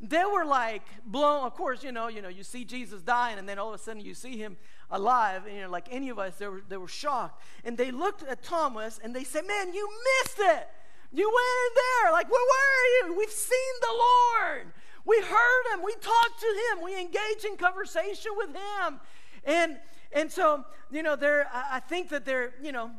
they 0.00 0.24
were 0.24 0.44
like 0.44 0.84
blown. 1.04 1.44
Of 1.44 1.54
course, 1.54 1.82
you 1.82 1.90
know, 1.90 2.06
you 2.06 2.22
know, 2.22 2.28
you 2.28 2.44
see 2.44 2.64
Jesus 2.64 3.02
dying, 3.02 3.36
and 3.36 3.48
then 3.48 3.58
all 3.58 3.74
of 3.74 3.74
a 3.74 3.82
sudden 3.82 4.04
you 4.04 4.14
see 4.14 4.36
him 4.36 4.56
alive, 4.92 5.46
and 5.46 5.56
you 5.56 5.62
know, 5.62 5.68
like 5.68 5.88
any 5.90 6.10
of 6.10 6.20
us, 6.20 6.36
they 6.36 6.46
were, 6.46 6.62
they 6.68 6.76
were 6.76 6.86
shocked. 6.86 7.42
And 7.64 7.76
they 7.76 7.90
looked 7.90 8.22
at 8.22 8.44
Thomas 8.44 9.00
and 9.02 9.14
they 9.14 9.24
said, 9.24 9.44
Man, 9.48 9.74
you 9.74 9.90
missed 10.22 10.38
it. 10.38 10.68
You 11.12 11.26
went 11.26 11.48
in 11.66 11.82
there. 12.04 12.12
Like, 12.12 12.30
where 12.30 12.40
were 12.40 13.08
you? 13.08 13.18
We've 13.18 13.30
seen 13.30 13.74
the 13.80 13.92
Lord. 13.92 14.66
We 15.04 15.20
heard 15.20 15.74
him. 15.74 15.82
We 15.84 15.94
talked 15.94 16.40
to 16.40 16.46
him. 16.46 16.84
We 16.84 17.00
engaged 17.00 17.44
in 17.44 17.56
conversation 17.56 18.30
with 18.36 18.50
him. 18.50 19.00
And 19.44 19.78
and 20.12 20.30
so, 20.30 20.64
you 20.92 21.02
know, 21.02 21.16
they're 21.16 21.50
I 21.52 21.80
think 21.80 22.10
that 22.10 22.24
they're, 22.24 22.54
you 22.62 22.70
know, 22.70 22.92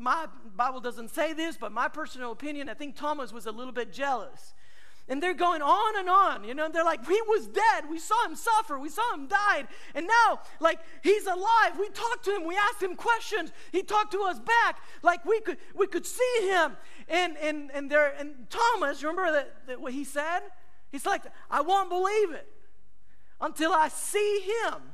my 0.00 0.26
Bible 0.56 0.80
doesn't 0.80 1.10
say 1.10 1.32
this, 1.32 1.56
but 1.56 1.72
my 1.72 1.88
personal 1.88 2.32
opinion, 2.32 2.68
I 2.68 2.74
think 2.74 2.96
Thomas 2.96 3.32
was 3.32 3.46
a 3.46 3.52
little 3.52 3.72
bit 3.72 3.92
jealous. 3.92 4.54
And 5.06 5.22
they're 5.22 5.34
going 5.34 5.60
on 5.60 5.98
and 5.98 6.08
on, 6.08 6.44
you 6.44 6.54
know. 6.54 6.70
They're 6.70 6.82
like, 6.84 7.06
he 7.06 7.20
was 7.28 7.46
dead. 7.46 7.90
We 7.90 7.98
saw 7.98 8.24
him 8.24 8.34
suffer. 8.34 8.78
We 8.78 8.88
saw 8.88 9.12
him 9.12 9.26
died. 9.26 9.68
And 9.94 10.06
now, 10.06 10.40
like, 10.60 10.80
he's 11.02 11.26
alive. 11.26 11.78
We 11.78 11.90
talked 11.90 12.24
to 12.24 12.30
him. 12.30 12.46
We 12.46 12.56
asked 12.56 12.82
him 12.82 12.96
questions. 12.96 13.52
He 13.70 13.82
talked 13.82 14.12
to 14.12 14.22
us 14.22 14.40
back. 14.40 14.78
Like 15.02 15.22
we 15.26 15.40
could 15.40 15.58
we 15.74 15.86
could 15.86 16.06
see 16.06 16.48
him. 16.48 16.78
And 17.06 17.36
and 17.36 17.70
and 17.74 17.90
there 17.90 18.14
and 18.18 18.48
Thomas, 18.48 19.02
remember 19.02 19.30
that, 19.30 19.66
that 19.66 19.80
what 19.80 19.92
he 19.92 20.04
said? 20.04 20.40
He's 20.90 21.04
like, 21.04 21.22
I 21.50 21.60
won't 21.60 21.90
believe 21.90 22.30
it 22.32 22.48
until 23.42 23.72
I 23.72 23.88
see 23.88 24.40
him. 24.64 24.93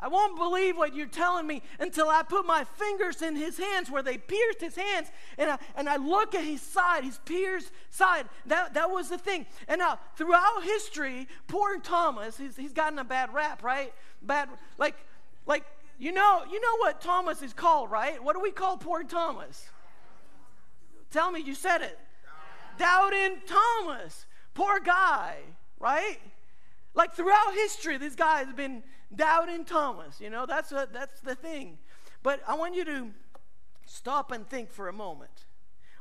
I 0.00 0.08
won't 0.08 0.36
believe 0.36 0.78
what 0.78 0.94
you're 0.94 1.06
telling 1.06 1.46
me 1.46 1.62
until 1.78 2.08
I 2.08 2.22
put 2.22 2.46
my 2.46 2.64
fingers 2.64 3.20
in 3.20 3.36
his 3.36 3.58
hands 3.58 3.90
where 3.90 4.02
they 4.02 4.16
pierced 4.16 4.60
his 4.60 4.74
hands 4.74 5.08
and 5.36 5.50
I, 5.50 5.58
and 5.76 5.88
I 5.88 5.96
look 5.96 6.34
at 6.34 6.42
his 6.42 6.62
side, 6.62 7.04
his 7.04 7.18
pierced 7.18 7.70
side. 7.90 8.26
That, 8.46 8.74
that 8.74 8.90
was 8.90 9.10
the 9.10 9.18
thing. 9.18 9.44
And 9.68 9.78
now, 9.78 9.98
throughout 10.16 10.62
history, 10.62 11.28
poor 11.48 11.78
Thomas, 11.78 12.38
he's, 12.38 12.56
he's 12.56 12.72
gotten 12.72 12.98
a 12.98 13.04
bad 13.04 13.34
rap, 13.34 13.62
right? 13.62 13.92
Bad, 14.22 14.48
like, 14.78 14.96
like, 15.46 15.64
you 15.98 16.12
know, 16.12 16.44
you 16.50 16.60
know 16.60 16.76
what 16.78 17.02
Thomas 17.02 17.42
is 17.42 17.52
called, 17.52 17.90
right? 17.90 18.22
What 18.24 18.34
do 18.34 18.40
we 18.40 18.52
call 18.52 18.78
poor 18.78 19.04
Thomas? 19.04 19.68
Tell 21.10 21.30
me, 21.30 21.40
you 21.40 21.54
said 21.54 21.82
it. 21.82 21.98
Doubting 22.78 23.36
Thomas. 23.46 24.24
Poor 24.54 24.80
guy, 24.80 25.36
right? 25.78 26.18
Like 26.94 27.12
throughout 27.14 27.52
history, 27.54 27.98
this 27.98 28.14
guy 28.14 28.38
has 28.44 28.52
been 28.54 28.82
doubting 29.14 29.64
Thomas. 29.64 30.20
You 30.20 30.30
know, 30.30 30.46
that's, 30.46 30.72
a, 30.72 30.88
that's 30.92 31.20
the 31.20 31.34
thing. 31.34 31.78
But 32.22 32.40
I 32.46 32.54
want 32.54 32.74
you 32.74 32.84
to 32.84 33.10
stop 33.86 34.30
and 34.30 34.48
think 34.48 34.70
for 34.70 34.88
a 34.88 34.92
moment. 34.92 35.46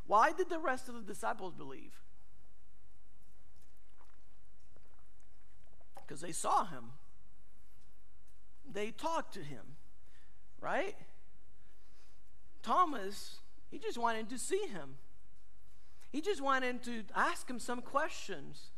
Why 0.05 0.31
did 0.31 0.49
the 0.49 0.59
rest 0.59 0.89
of 0.89 0.95
the 0.95 1.01
disciples 1.01 1.53
believe? 1.53 1.93
Because 5.95 6.21
they 6.21 6.31
saw 6.31 6.65
him, 6.65 6.93
they 8.71 8.89
talked 8.89 9.35
to 9.35 9.41
him, 9.41 9.77
right? 10.59 10.95
Thomas, 12.63 13.37
he 13.69 13.77
just 13.77 13.97
wanted 13.97 14.29
to 14.29 14.39
see 14.39 14.65
him. 14.67 14.95
He 16.11 16.21
just 16.21 16.41
wanted 16.41 16.81
to 16.83 17.03
ask 17.15 17.47
him 17.47 17.59
some 17.59 17.81
questions. 17.81 18.68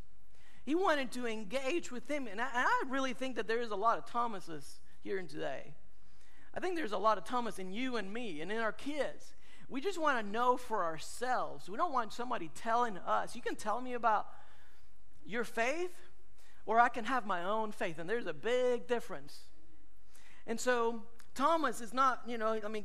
He 0.64 0.74
wanted 0.74 1.10
to 1.12 1.26
engage 1.26 1.90
with 1.90 2.08
him. 2.08 2.26
And 2.26 2.40
I, 2.40 2.46
and 2.54 2.66
I 2.66 2.82
really 2.88 3.12
think 3.12 3.36
that 3.36 3.48
there 3.48 3.60
is 3.60 3.70
a 3.70 3.76
lot 3.76 3.98
of 3.98 4.06
Thomases 4.06 4.80
here 5.00 5.18
and 5.18 5.28
today. 5.28 5.74
I 6.54 6.60
think 6.60 6.76
there's 6.76 6.92
a 6.92 6.98
lot 6.98 7.18
of 7.18 7.24
Thomas 7.24 7.58
in 7.58 7.72
you 7.72 7.96
and 7.96 8.12
me 8.12 8.40
and 8.40 8.52
in 8.52 8.58
our 8.58 8.72
kids. 8.72 9.34
We 9.68 9.80
just 9.80 10.00
want 10.00 10.24
to 10.24 10.30
know 10.30 10.56
for 10.56 10.84
ourselves. 10.84 11.68
We 11.68 11.76
don't 11.76 11.92
want 11.92 12.12
somebody 12.12 12.50
telling 12.54 12.98
us. 12.98 13.34
You 13.34 13.42
can 13.42 13.56
tell 13.56 13.80
me 13.80 13.94
about 13.94 14.26
your 15.24 15.44
faith, 15.44 15.94
or 16.66 16.78
I 16.78 16.88
can 16.88 17.04
have 17.06 17.26
my 17.26 17.42
own 17.42 17.72
faith. 17.72 17.98
And 17.98 18.08
there's 18.08 18.26
a 18.26 18.34
big 18.34 18.86
difference. 18.86 19.38
And 20.46 20.60
so 20.60 21.02
Thomas 21.34 21.80
is 21.80 21.94
not, 21.94 22.20
you 22.26 22.36
know, 22.36 22.60
I 22.62 22.68
mean, 22.68 22.84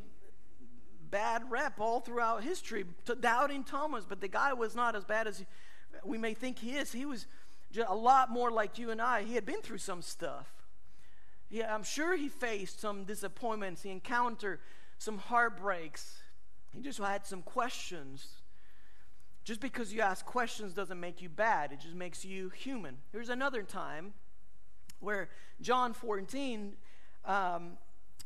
bad 1.10 1.44
rep 1.50 1.80
all 1.80 2.00
throughout 2.00 2.44
history 2.44 2.86
to 3.06 3.16
doubting 3.16 3.64
Thomas, 3.64 4.06
but 4.08 4.22
the 4.22 4.28
guy 4.28 4.54
was 4.54 4.76
not 4.76 4.96
as 4.96 5.04
bad 5.04 5.28
as 5.28 5.44
we 6.04 6.18
may 6.18 6.34
think 6.34 6.60
he 6.60 6.76
is. 6.76 6.92
He 6.92 7.06
was 7.06 7.28
a 7.88 7.96
lot 7.96 8.30
more 8.30 8.52
like 8.52 8.78
you 8.78 8.92
and 8.92 9.02
I. 9.02 9.24
He 9.24 9.36
had 9.36 9.46
been 9.46 9.62
through 9.62 9.80
some 9.80 10.02
stuff. 10.02 10.48
Yeah, 11.50 11.74
I'm 11.74 11.84
sure 11.84 12.16
he 12.16 12.28
faced 12.28 12.80
some 12.80 13.04
disappointments. 13.04 13.84
He 13.84 13.90
encountered 13.90 14.60
some 14.98 15.18
heartbreaks. 15.18 16.20
He 16.74 16.82
just 16.82 17.00
had 17.00 17.26
some 17.26 17.42
questions. 17.42 18.28
Just 19.44 19.62
because 19.62 19.94
you 19.94 20.02
ask 20.02 20.26
questions 20.26 20.74
doesn't 20.74 21.00
make 21.00 21.22
you 21.22 21.30
bad, 21.30 21.72
it 21.72 21.80
just 21.80 21.96
makes 21.96 22.26
you 22.26 22.50
human. 22.50 22.98
Here's 23.14 23.30
another 23.30 23.64
time 23.64 24.14
where 25.00 25.30
John 25.62 25.94
14, 25.94 26.74
um, 27.24 27.78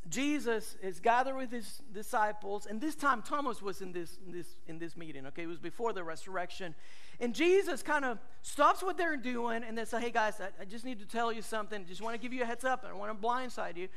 Jesus 0.10 0.76
is 0.82 1.00
gathered 1.00 1.36
with 1.36 1.52
his 1.52 1.82
disciples, 1.94 2.66
and 2.66 2.82
this 2.82 2.96
time 2.96 3.22
Thomas 3.22 3.62
was 3.62 3.82
in 3.82 3.92
this, 3.92 4.18
in 4.26 4.32
this, 4.32 4.48
in 4.68 4.80
this 4.80 4.98
meeting, 4.98 5.28
okay? 5.28 5.44
It 5.44 5.48
was 5.48 5.60
before 5.60 5.94
the 5.94 6.04
resurrection. 6.04 6.74
And 7.20 7.36
Jesus 7.36 7.84
kind 7.84 8.04
of 8.04 8.18
stops 8.42 8.82
what 8.82 8.98
they're 8.98 9.16
doing 9.16 9.64
and 9.64 9.78
they 9.78 9.86
say, 9.86 10.02
hey 10.02 10.10
guys, 10.10 10.42
I, 10.42 10.50
I, 10.60 10.66
just 10.66 10.86
need 10.86 11.00
to 11.00 11.06
tell 11.06 11.32
you 11.32 11.44
something. 11.44 11.86
Just 11.86 12.02
want 12.02 12.16
to 12.16 12.20
give 12.20 12.34
you 12.34 12.42
a 12.42 12.46
heads 12.46 12.66
up. 12.66 12.84
I 12.88 12.94
want 12.94 13.12
to 13.12 13.28
blindside 13.28 13.78
you. 13.78 13.90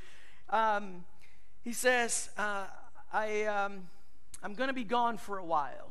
Um, 0.50 1.06
he 1.62 1.72
says, 1.72 2.28
uh, 2.36 2.66
I, 3.10 3.44
um, 3.44 3.88
I'm 4.42 4.52
going 4.52 4.68
to 4.68 4.74
be 4.74 4.84
gone 4.84 5.16
for 5.16 5.38
a 5.38 5.44
while. 5.44 5.90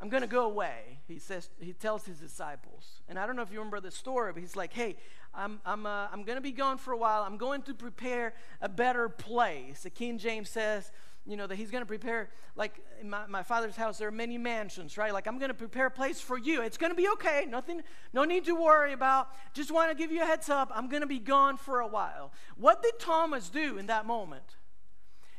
I'm 0.00 0.08
going 0.08 0.22
to 0.22 0.28
go 0.28 0.46
away. 0.46 1.00
He 1.06 1.18
says, 1.18 1.50
he 1.60 1.72
tells 1.74 2.06
his 2.06 2.18
disciples. 2.18 3.02
And 3.08 3.18
I 3.18 3.26
don't 3.26 3.36
know 3.36 3.42
if 3.42 3.52
you 3.52 3.58
remember 3.58 3.80
the 3.80 3.90
story, 3.90 4.32
but 4.32 4.40
he's 4.40 4.56
like, 4.56 4.72
hey, 4.72 4.96
I'm, 5.34 5.60
I'm, 5.64 5.86
uh, 5.86 6.08
I'm 6.12 6.24
going 6.24 6.36
to 6.36 6.42
be 6.42 6.52
gone 6.52 6.78
for 6.78 6.92
a 6.92 6.96
while. 6.96 7.22
I'm 7.22 7.36
going 7.36 7.62
to 7.62 7.74
prepare 7.74 8.34
a 8.60 8.68
better 8.68 9.08
place. 9.08 9.82
The 9.82 9.90
King 9.90 10.18
James 10.18 10.48
says, 10.48 10.90
you 11.26 11.36
know, 11.36 11.46
that 11.46 11.56
he's 11.56 11.70
going 11.70 11.82
to 11.82 11.86
prepare, 11.86 12.30
like 12.56 12.80
in 13.00 13.10
my, 13.10 13.26
my 13.26 13.42
father's 13.42 13.76
house, 13.76 13.98
there 13.98 14.08
are 14.08 14.12
many 14.12 14.38
mansions, 14.38 14.96
right? 14.96 15.12
Like, 15.12 15.26
I'm 15.26 15.38
going 15.38 15.50
to 15.50 15.54
prepare 15.54 15.86
a 15.86 15.90
place 15.90 16.20
for 16.20 16.38
you. 16.38 16.62
It's 16.62 16.78
going 16.78 16.90
to 16.90 16.96
be 16.96 17.06
okay. 17.10 17.44
Nothing, 17.46 17.82
no 18.14 18.24
need 18.24 18.46
to 18.46 18.54
worry 18.54 18.94
about. 18.94 19.28
Just 19.52 19.70
want 19.70 19.90
to 19.90 19.96
give 19.96 20.10
you 20.10 20.22
a 20.22 20.24
heads 20.24 20.48
up. 20.48 20.72
I'm 20.74 20.88
going 20.88 21.02
to 21.02 21.06
be 21.06 21.18
gone 21.18 21.58
for 21.58 21.80
a 21.80 21.86
while. 21.86 22.32
What 22.56 22.82
did 22.82 22.98
Thomas 22.98 23.50
do 23.50 23.76
in 23.76 23.86
that 23.86 24.06
moment? 24.06 24.56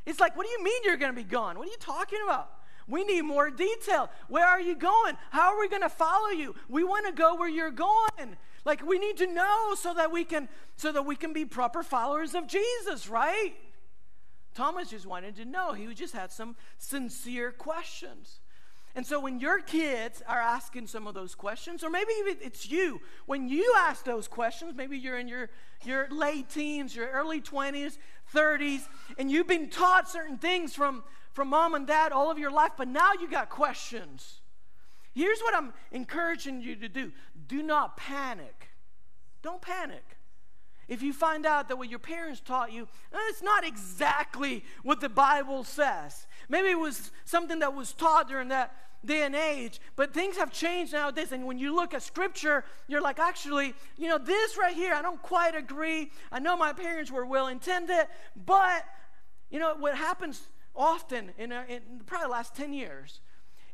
It's 0.05 0.19
like, 0.19 0.37
what 0.37 0.45
do 0.45 0.51
you 0.51 0.63
mean 0.63 0.81
you're 0.85 0.97
going 0.97 1.11
to 1.11 1.21
be 1.21 1.27
gone? 1.27 1.57
What 1.57 1.67
are 1.67 1.71
you 1.71 1.77
talking 1.79 2.19
about? 2.23 2.51
We 2.89 3.03
need 3.03 3.21
more 3.21 3.49
detail. 3.49 4.09
Where 4.27 4.45
are 4.45 4.59
you 4.59 4.75
going? 4.75 5.15
How 5.29 5.53
are 5.53 5.59
we 5.59 5.69
going 5.69 5.83
to 5.83 5.89
follow 5.89 6.29
you? 6.29 6.55
We 6.67 6.83
want 6.83 7.05
to 7.05 7.13
go 7.13 7.35
where 7.35 7.49
you're 7.49 7.71
going. 7.71 8.37
Like 8.65 8.85
we 8.85 8.99
need 8.99 9.17
to 9.17 9.27
know 9.27 9.75
so 9.75 9.93
that 9.93 10.11
we 10.11 10.25
can 10.25 10.49
so 10.75 10.91
that 10.91 11.05
we 11.05 11.15
can 11.15 11.31
be 11.31 11.45
proper 11.45 11.83
followers 11.83 12.35
of 12.35 12.47
Jesus, 12.47 13.07
right? 13.07 13.53
Thomas 14.53 14.89
just 14.89 15.05
wanted 15.05 15.35
to 15.37 15.45
know. 15.45 15.73
He 15.73 15.93
just 15.93 16.13
had 16.13 16.31
some 16.31 16.55
sincere 16.77 17.51
questions. 17.51 18.39
And 18.95 19.05
so 19.05 19.19
when 19.19 19.39
your 19.39 19.61
kids 19.61 20.21
are 20.27 20.39
asking 20.39 20.87
some 20.87 21.05
of 21.05 21.13
those 21.13 21.35
questions, 21.35 21.83
or 21.83 21.89
maybe 21.89 22.11
it's 22.11 22.69
you, 22.69 22.99
when 23.27 23.47
you 23.47 23.73
ask 23.77 24.03
those 24.03 24.27
questions, 24.27 24.73
maybe 24.75 24.97
you're 24.97 25.19
in 25.19 25.27
your, 25.27 25.49
your 25.85 26.07
late 26.09 26.49
teens, 26.49 26.95
your 26.95 27.07
early 27.09 27.39
20s, 27.39 27.97
30s, 28.33 28.81
and 29.17 29.29
you've 29.29 29.47
been 29.47 29.69
taught 29.69 30.09
certain 30.09 30.37
things 30.37 30.73
from, 30.73 31.03
from 31.39 31.47
mom 31.47 31.73
and 31.73 31.87
dad 31.87 32.11
all 32.11 32.29
of 32.29 32.37
your 32.37 32.51
life, 32.51 32.71
but 32.75 32.85
now 32.85 33.13
you 33.13 33.25
got 33.25 33.47
questions. 33.47 34.41
Here's 35.15 35.39
what 35.39 35.55
I'm 35.55 35.71
encouraging 35.93 36.61
you 36.61 36.75
to 36.75 36.89
do 36.89 37.13
do 37.47 37.63
not 37.63 37.95
panic. 37.95 38.67
Don't 39.41 39.61
panic. 39.61 40.03
If 40.89 41.01
you 41.01 41.13
find 41.13 41.45
out 41.45 41.69
that 41.69 41.77
what 41.77 41.89
your 41.89 41.99
parents 41.99 42.41
taught 42.41 42.73
you, 42.73 42.89
eh, 43.13 43.17
it's 43.29 43.41
not 43.41 43.65
exactly 43.65 44.65
what 44.83 44.99
the 44.99 45.07
Bible 45.07 45.63
says. 45.63 46.27
Maybe 46.49 46.71
it 46.71 46.77
was 46.77 47.09
something 47.23 47.59
that 47.59 47.73
was 47.73 47.93
taught 47.93 48.27
during 48.27 48.49
that 48.49 48.75
day 49.05 49.23
and 49.23 49.33
age, 49.33 49.79
but 49.95 50.13
things 50.13 50.35
have 50.35 50.51
changed 50.51 50.91
nowadays. 50.91 51.31
And 51.31 51.45
when 51.45 51.57
you 51.57 51.73
look 51.73 51.93
at 51.93 52.03
scripture, 52.03 52.65
you're 52.89 52.99
like, 52.99 53.17
actually, 53.17 53.75
you 53.97 54.09
know, 54.09 54.17
this 54.17 54.57
right 54.57 54.75
here, 54.75 54.93
I 54.93 55.01
don't 55.01 55.21
quite 55.21 55.55
agree. 55.55 56.11
I 56.33 56.39
know 56.39 56.57
my 56.57 56.73
parents 56.73 57.09
were 57.09 57.25
well 57.25 57.47
intended, 57.47 58.07
but, 58.35 58.83
you 59.49 59.59
know, 59.59 59.75
what 59.75 59.95
happens 59.95 60.41
often 60.75 61.31
in, 61.37 61.51
a, 61.51 61.65
in 61.67 61.81
probably 62.05 62.25
the 62.25 62.31
last 62.31 62.55
10 62.55 62.73
years 62.73 63.19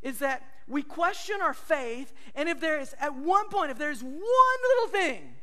is 0.02 0.20
that 0.20 0.44
we 0.68 0.84
question 0.84 1.38
our 1.42 1.54
faith, 1.54 2.14
and 2.36 2.48
if 2.48 2.60
there 2.60 2.80
is, 2.80 2.96
at 3.00 3.16
one 3.16 3.50
point, 3.50 3.72
if 3.72 3.78
there's 3.78 4.04
one 4.04 4.14
little 4.14 4.90
thing 4.92 5.36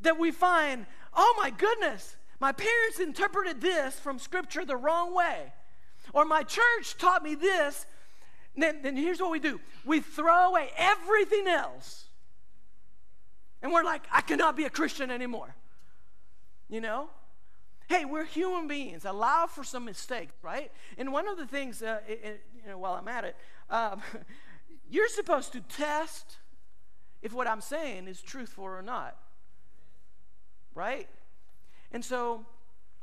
that 0.00 0.18
we 0.18 0.30
find, 0.30 0.86
oh 1.14 1.34
my 1.38 1.50
goodness, 1.50 2.16
my 2.38 2.52
parents 2.52 3.00
interpreted 3.00 3.60
this 3.60 3.98
from 3.98 4.18
Scripture 4.18 4.64
the 4.64 4.76
wrong 4.76 5.14
way, 5.14 5.52
or 6.12 6.24
my 6.24 6.42
church 6.42 6.96
taught 6.98 7.22
me 7.22 7.34
this, 7.34 7.86
then, 8.56 8.82
then 8.82 8.96
here's 8.96 9.20
what 9.20 9.30
we 9.30 9.38
do 9.38 9.60
we 9.84 10.00
throw 10.00 10.48
away 10.48 10.70
everything 10.76 11.46
else. 11.46 12.06
And 13.62 13.72
we're 13.72 13.84
like, 13.84 14.02
I 14.10 14.20
cannot 14.20 14.56
be 14.56 14.64
a 14.64 14.70
Christian 14.70 15.10
anymore. 15.10 15.54
You 16.68 16.80
know? 16.80 17.10
Hey, 17.90 18.06
we're 18.06 18.24
human 18.24 18.68
beings. 18.68 19.04
Allow 19.04 19.46
for 19.46 19.64
some 19.64 19.84
mistakes, 19.84 20.32
right? 20.42 20.72
And 20.96 21.12
one 21.12 21.28
of 21.28 21.36
the 21.36 21.46
things, 21.46 21.82
uh, 21.82 21.98
it, 22.08 22.20
it, 22.24 22.40
you 22.62 22.70
know, 22.70 22.78
while 22.78 22.94
I'm 22.94 23.08
at 23.08 23.24
it, 23.24 23.36
um, 23.68 24.00
you're 24.90 25.08
supposed 25.08 25.52
to 25.52 25.60
test 25.60 26.38
if 27.20 27.34
what 27.34 27.46
I'm 27.46 27.60
saying 27.60 28.08
is 28.08 28.22
truthful 28.22 28.64
or 28.64 28.80
not 28.80 29.16
right? 30.74 31.08
And 31.92 32.04
so, 32.04 32.46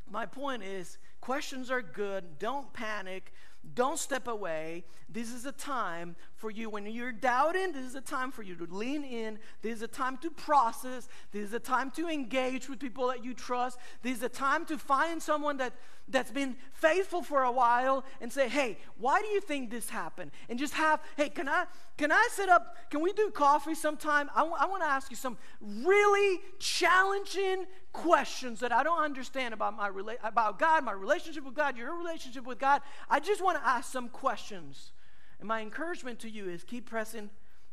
my 0.10 0.26
point 0.26 0.64
is 0.64 0.98
questions 1.22 1.70
are 1.70 1.82
good. 1.82 2.40
Don't 2.40 2.72
panic. 2.74 3.34
Don't 3.76 4.00
step 4.00 4.28
away. 4.28 4.86
This 5.10 5.32
is 5.34 5.46
a 5.46 5.52
time 5.52 6.16
for 6.38 6.50
you. 6.50 6.70
When 6.70 6.86
you're 6.86 7.12
doubting, 7.12 7.74
this 7.74 7.86
is 7.86 7.96
a 7.96 8.02
time 8.02 8.32
for 8.32 8.44
you 8.44 8.56
to 8.56 8.66
lean 8.66 9.04
in. 9.04 9.40
This 9.62 9.78
is 9.78 9.82
a 9.82 9.88
time 9.88 10.18
to 10.20 10.30
process. 10.30 11.08
This 11.32 11.44
is 11.44 11.54
a 11.54 11.60
time 11.60 11.92
to 11.92 12.08
engage 12.08 12.70
with 12.70 12.80
people 12.80 13.08
that 13.08 13.24
you 13.24 13.34
trust. 13.34 13.80
This 14.02 14.18
is 14.18 14.24
a 14.24 14.30
time 14.30 14.66
to 14.68 14.78
find 14.78 15.22
someone 15.22 15.58
that, 15.58 15.74
that's 16.08 16.32
been 16.32 16.56
faithful 16.74 17.22
for 17.22 17.44
a 17.44 17.52
while 17.52 18.06
and 18.22 18.32
say, 18.32 18.48
hey, 18.48 18.78
why 18.98 19.22
do 19.22 19.28
you 19.28 19.42
think 19.42 19.72
this 19.72 19.90
happened? 19.90 20.32
And 20.48 20.58
just 20.58 20.74
have, 20.76 21.02
hey, 21.18 21.30
can 21.30 21.50
I 21.50 21.66
can 21.98 22.12
I 22.12 22.28
sit 22.32 22.48
up? 22.48 22.78
Can 22.92 23.02
we 23.02 23.12
do 23.12 23.32
coffee 23.32 23.74
sometime? 23.74 24.30
I, 24.36 24.42
w- 24.42 24.56
I 24.58 24.68
want 24.68 24.84
to 24.84 24.88
ask 24.88 25.10
you 25.10 25.18
some 25.18 25.36
really 25.60 26.42
challenging 26.60 27.66
questions 27.92 28.60
that 28.60 28.72
I 28.72 28.84
don't 28.84 29.02
understand 29.02 29.56
about 29.56 29.76
my 29.76 29.90
rela- 29.90 30.18
about 30.24 30.60
God, 30.60 30.84
my 30.84 30.92
relationship 30.92 31.44
with 31.44 31.56
God, 31.56 31.76
your 31.76 31.98
relationship 31.98 32.46
with 32.46 32.60
God. 32.60 32.84
I 33.10 33.20
just 33.20 33.44
want 33.44 33.58
to 33.58 33.68
ask 33.68 33.92
some 33.92 34.10
questions. 34.10 34.92
And 35.40 35.48
my 35.48 35.62
encouragement 35.62 36.20
to 36.20 36.30
you 36.30 36.50
is 36.50 36.64
keep 36.64 36.90
pressing 36.90 37.30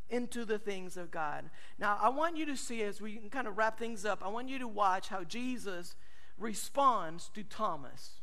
into 0.09 0.45
the 0.45 0.59
things 0.59 0.97
of 0.97 1.09
God. 1.09 1.49
Now, 1.79 1.97
I 1.99 2.09
want 2.09 2.37
you 2.37 2.45
to 2.45 2.55
see 2.55 2.83
as 2.83 3.01
we 3.01 3.17
kind 3.31 3.47
of 3.47 3.57
wrap 3.57 3.79
things 3.79 4.05
up, 4.05 4.23
I 4.23 4.27
want 4.27 4.49
you 4.49 4.59
to 4.59 4.67
watch 4.67 5.07
how 5.07 5.23
Jesus 5.23 5.95
responds 6.37 7.29
to 7.33 7.43
Thomas. 7.43 8.21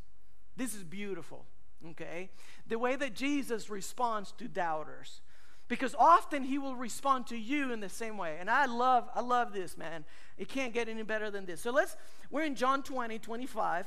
This 0.56 0.74
is 0.74 0.84
beautiful, 0.84 1.44
okay? 1.90 2.30
The 2.68 2.78
way 2.78 2.94
that 2.96 3.14
Jesus 3.14 3.68
responds 3.68 4.32
to 4.32 4.46
doubters. 4.48 5.22
Because 5.68 5.94
often 5.98 6.44
he 6.44 6.58
will 6.58 6.76
respond 6.76 7.28
to 7.28 7.36
you 7.36 7.72
in 7.72 7.80
the 7.80 7.88
same 7.88 8.18
way. 8.18 8.36
And 8.38 8.50
I 8.50 8.66
love, 8.66 9.08
I 9.14 9.22
love 9.22 9.52
this, 9.52 9.78
man. 9.78 10.04
It 10.36 10.48
can't 10.48 10.74
get 10.74 10.88
any 10.88 11.02
better 11.02 11.30
than 11.30 11.46
this. 11.46 11.62
So 11.62 11.70
let's, 11.70 11.96
we're 12.30 12.44
in 12.44 12.54
John 12.54 12.82
20, 12.82 13.18
25. 13.18 13.86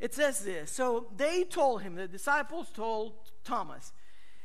It 0.00 0.14
says 0.14 0.40
this. 0.40 0.70
So 0.70 1.08
they 1.16 1.44
told 1.44 1.82
him, 1.82 1.96
the 1.96 2.08
disciples 2.08 2.70
told 2.72 3.12
Thomas, 3.44 3.92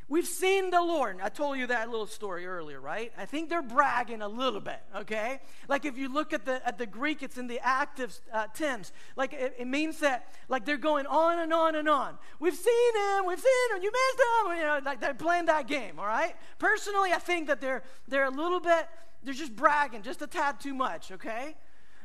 We've 0.10 0.26
seen 0.26 0.72
the 0.72 0.82
Lord. 0.82 1.20
I 1.22 1.30
told 1.30 1.60
you 1.60 1.68
that 1.68 1.90
little 1.90 2.08
story 2.08 2.48
earlier, 2.48 2.82
right? 2.82 3.14
I 3.16 3.26
think 3.26 3.48
they're 3.48 3.62
bragging 3.62 4.24
a 4.24 4.28
little 4.28 4.60
bit, 4.60 4.82
okay? 4.96 5.40
Like 5.68 5.86
if 5.86 6.00
you 6.00 6.12
look 6.12 6.34
at 6.34 6.46
the 6.46 6.66
at 6.68 6.80
the 6.80 6.88
Greek, 6.88 7.22
it's 7.22 7.38
in 7.38 7.46
the 7.46 7.60
active 7.60 8.20
uh, 8.34 8.48
tense. 8.56 8.92
Like 9.16 9.34
it, 9.34 9.54
it, 9.60 9.68
means 9.68 10.00
that 10.00 10.34
like 10.48 10.66
they're 10.66 10.78
going 10.78 11.06
on 11.06 11.38
and 11.38 11.54
on 11.54 11.76
and 11.76 11.88
on. 11.88 12.18
We've 12.40 12.56
seen 12.56 12.96
him, 12.96 13.28
we've 13.28 13.40
seen 13.40 13.76
him, 13.76 13.84
you 13.84 13.92
missed 13.92 14.20
him, 14.20 14.58
you 14.58 14.64
know, 14.64 14.80
like 14.84 15.00
they're 15.00 15.14
playing 15.14 15.46
that 15.46 15.68
game, 15.68 16.00
all 16.00 16.08
right? 16.08 16.36
Personally, 16.58 17.14
I 17.14 17.20
think 17.20 17.46
that 17.46 17.62
they're 17.62 17.84
they're 18.08 18.26
a 18.26 18.32
little 18.32 18.60
bit 18.60 18.88
they're 19.24 19.34
just 19.34 19.56
bragging, 19.56 20.02
just 20.02 20.22
a 20.24 20.28
tad 20.28 20.60
too 20.60 20.74
much, 20.74 21.12
okay? 21.12 21.56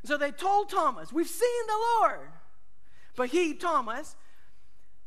So 0.05 0.19
they 0.19 0.31
told 0.31 0.69
Thomas, 0.69 1.11
"We've 1.11 1.27
seen 1.27 1.67
the 1.67 1.79
Lord," 2.01 2.29
but 3.17 3.31
he, 3.31 3.55
Thomas, 3.55 4.15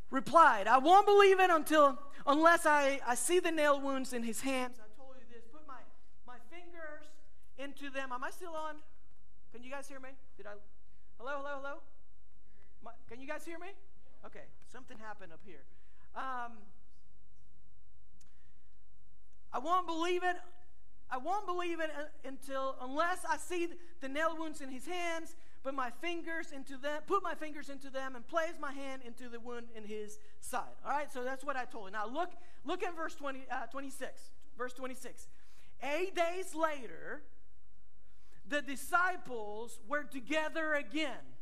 replied, 0.10 0.68
"I 0.68 0.80
won't 0.80 1.06
believe 1.06 1.40
it 1.40 1.52
until." 1.52 2.00
Unless 2.28 2.66
I, 2.66 3.00
I 3.08 3.16
see 3.16 3.40
the 3.40 3.52
nail 3.52 3.80
wounds 3.80 4.13
in 4.13 4.24
his 4.24 4.42
hands. 4.42 4.78
I 4.80 5.02
told 5.02 5.16
you 5.18 5.26
this. 5.34 5.44
Put 5.52 5.66
my, 5.68 5.82
my 6.28 6.38
fingers 6.52 7.08
into 7.58 7.90
them. 7.90 8.12
Am 8.12 8.24
I 8.24 8.30
still 8.30 8.56
on? 8.56 8.76
Can 9.54 9.63
you 9.63 9.72
guys 9.72 9.88
hear 9.88 10.00
me? 10.00 10.10
Did 10.36 10.46
I? 10.46 10.52
Hello, 11.18 11.32
hello, 11.38 11.60
hello? 11.62 11.76
My, 12.84 12.92
can 13.10 13.20
you 13.22 13.28
guys 13.28 13.46
hear 13.46 13.58
me? 13.58 13.68
Okay, 14.26 14.44
something 14.72 14.98
happened 15.00 15.32
up 15.32 15.40
here. 15.46 15.63
Um, 16.16 16.54
I 19.54 19.60
won't 19.60 19.88
believe 19.88 20.24
it. 20.24 20.36
I 21.10 21.18
won't 21.18 21.48
believe 21.48 21.80
it 21.80 21.90
until 22.26 22.76
unless 22.82 23.24
I 23.28 23.38
see 23.38 23.70
the 24.02 24.10
nail 24.10 24.36
wounds 24.38 24.60
in 24.60 24.70
his 24.70 24.86
hands 24.86 25.36
put 25.67 25.75
my 25.75 25.89
fingers 25.99 26.53
into 26.53 26.77
them, 26.77 27.01
put 27.08 27.21
my 27.21 27.36
fingers 27.36 27.67
into 27.67 27.89
them, 27.89 28.15
and 28.15 28.25
place 28.25 28.53
my 28.58 28.71
hand 28.71 29.01
into 29.06 29.27
the 29.27 29.38
wound 29.38 29.67
in 29.75 29.84
his 29.84 30.17
side. 30.39 30.62
All 30.86 30.91
right, 30.91 31.12
so 31.12 31.25
that's 31.25 31.43
what 31.43 31.58
I 31.58 31.65
told 31.65 31.88
him. 31.88 31.91
Now 31.91 32.08
look, 32.08 32.32
look 32.63 32.84
at 32.84 32.95
verse 32.95 33.15
20, 33.15 33.41
uh, 33.51 33.65
26. 33.65 34.21
Verse 34.58 34.71
26. 34.71 35.27
Eight 35.84 36.15
days 36.15 36.56
later, 36.56 37.21
the 38.47 38.62
disciples 38.62 39.82
were 39.89 40.03
together 40.03 40.73
again. 40.73 41.36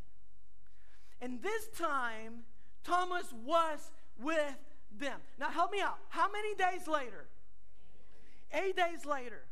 And 1.22 1.44
this 1.44 1.68
time, 1.78 2.46
Thomas 2.84 3.32
was 3.46 3.92
with 4.20 4.58
them. 4.98 5.20
Now, 5.40 5.52
help 5.52 5.72
me 5.72 5.82
out. 5.82 6.00
How 6.10 6.32
many 6.32 6.56
days 6.56 6.88
later? 6.88 7.28
Eight 8.52 8.76
days 8.76 9.06
later. 9.06 9.44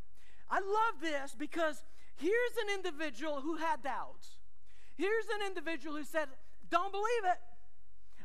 I 0.50 0.62
love 0.62 1.00
this 1.00 1.36
because 1.38 1.84
here's 2.16 2.58
an 2.64 2.74
individual 2.74 3.42
who 3.42 3.58
had 3.58 3.84
doubts. 3.84 4.33
Here's 4.96 5.26
an 5.36 5.48
individual 5.48 5.98
who 5.98 6.04
said, 6.04 6.28
Don't 6.70 6.92
believe 6.92 7.26
it. 7.26 7.40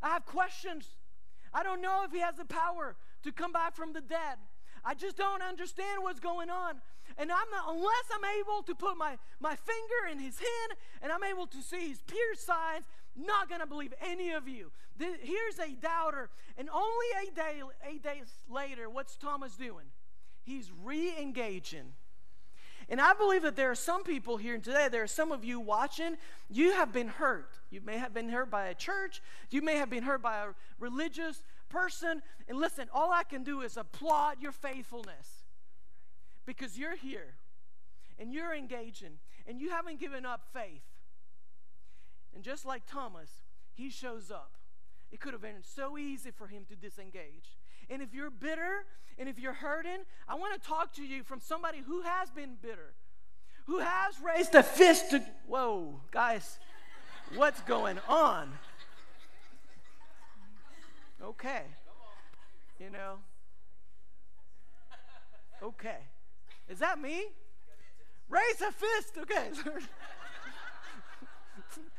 I 0.03 0.11
have 0.11 0.27
questions. 0.27 0.89
I 1.53 1.63
don't 1.63 1.81
know 1.81 2.05
if 2.05 2.13
he 2.13 2.21
has 2.21 2.37
the 2.37 2.45
power 2.45 2.97
to 3.23 3.33
come 3.33 3.53
back 3.53 3.75
from 3.75 3.93
the 3.93 4.01
dead. 4.01 4.39
I 4.85 4.95
just 4.95 5.17
don't 5.17 5.43
understand 5.43 6.03
what's 6.03 6.21
going 6.21 6.51
on. 6.51 6.77
And 7.17 7.33
I'm 7.33 7.51
not, 7.51 7.65
unless 7.69 8.05
I'm 8.15 8.25
able 8.39 8.63
to 8.63 8.75
put 8.75 8.97
my, 8.97 9.17
my 9.41 9.57
finger 9.57 10.13
in 10.13 10.19
his 10.19 10.39
hand 10.39 10.79
and 11.03 11.11
I'm 11.11 11.25
able 11.25 11.47
to 11.47 11.63
see 11.63 11.89
his 11.89 12.03
pierced 12.03 12.47
sides, 12.47 12.87
not 13.17 13.49
going 13.49 13.61
to 13.61 13.67
believe 13.67 13.93
any 14.01 14.31
of 14.31 14.47
you. 14.47 14.71
Here's 14.99 15.59
a 15.59 15.75
doubter. 15.75 16.31
And 16.57 16.69
only 16.71 17.07
eight, 17.23 17.35
day, 17.35 17.63
eight 17.89 18.03
days 18.03 18.27
later, 18.49 18.89
what's 18.89 19.17
Thomas 19.17 19.57
doing? 19.57 19.87
He's 20.43 20.71
re 20.83 21.15
engaging 21.21 21.93
and 22.89 23.01
I 23.01 23.13
believe 23.13 23.43
that 23.43 23.55
there 23.55 23.71
are 23.71 23.75
some 23.75 24.03
people 24.03 24.39
here 24.39 24.57
today, 24.59 24.89
there 24.91 25.03
are 25.03 25.07
some 25.07 25.31
of 25.31 25.45
you 25.45 25.61
watching, 25.61 26.17
you 26.49 26.73
have 26.73 26.93
been 26.93 27.09
hurt. 27.09 27.59
You 27.71 27.83
may 27.83 27.99
have 27.99 28.15
been 28.15 28.31
hurt 28.31 28.51
by 28.51 28.69
a 28.69 28.75
church, 28.75 29.21
you 29.51 29.61
may 29.61 29.77
have 29.77 29.91
been 29.91 30.05
hurt 30.05 30.23
by 30.23 30.39
a 30.39 30.47
religious 30.79 31.43
person. 31.69 32.23
And 32.49 32.59
listen, 32.59 32.89
all 32.93 33.13
I 33.13 33.25
can 33.25 33.45
do 33.45 33.61
is 33.61 33.77
applaud 33.77 34.41
your 34.41 34.53
faithfulness 34.53 35.45
because 36.47 36.79
you're 36.79 36.97
here 36.97 37.35
and 38.19 38.33
you're 38.33 38.55
engaging 38.55 39.19
and 39.47 39.61
you 39.61 39.69
haven't 39.69 40.01
given 40.01 40.25
up 40.25 40.47
faith. 40.55 40.83
And 42.35 42.43
just 42.43 42.65
like 42.65 42.85
Thomas, 42.87 43.29
he 43.75 43.91
shows 43.91 44.31
up. 44.31 44.53
It 45.13 45.21
could 45.21 45.35
have 45.35 45.43
been 45.43 45.63
so 45.63 45.99
easy 45.99 46.31
for 46.31 46.47
him 46.47 46.65
to 46.69 46.77
disengage. 46.77 47.58
And 47.91 48.03
if 48.03 48.13
you're 48.13 48.31
bitter 48.31 48.85
and 49.19 49.29
if 49.29 49.39
you're 49.39 49.53
hurting, 49.53 50.01
I 50.29 50.35
want 50.37 50.61
to 50.61 50.69
talk 50.69 50.93
to 50.95 51.03
you 51.03 51.23
from 51.23 51.41
somebody 51.41 51.79
who 51.87 52.03
has 52.03 52.31
been 52.31 52.57
bitter, 52.61 52.95
who 53.67 53.79
has 53.79 54.15
raised 54.21 54.55
a 54.55 54.63
fist 54.63 55.11
to. 55.11 55.23
Whoa, 55.47 56.01
guys, 56.11 56.59
what's 57.35 57.61
going 57.63 57.99
on? 58.09 58.53
Okay. 61.23 61.63
You 62.79 62.91
know? 62.91 63.19
Okay. 65.63 65.99
Is 66.69 66.79
that 66.79 67.01
me? 67.01 67.25
Raise 68.29 68.61
a 68.61 68.71
fist. 68.71 69.19
Okay. 69.19 69.51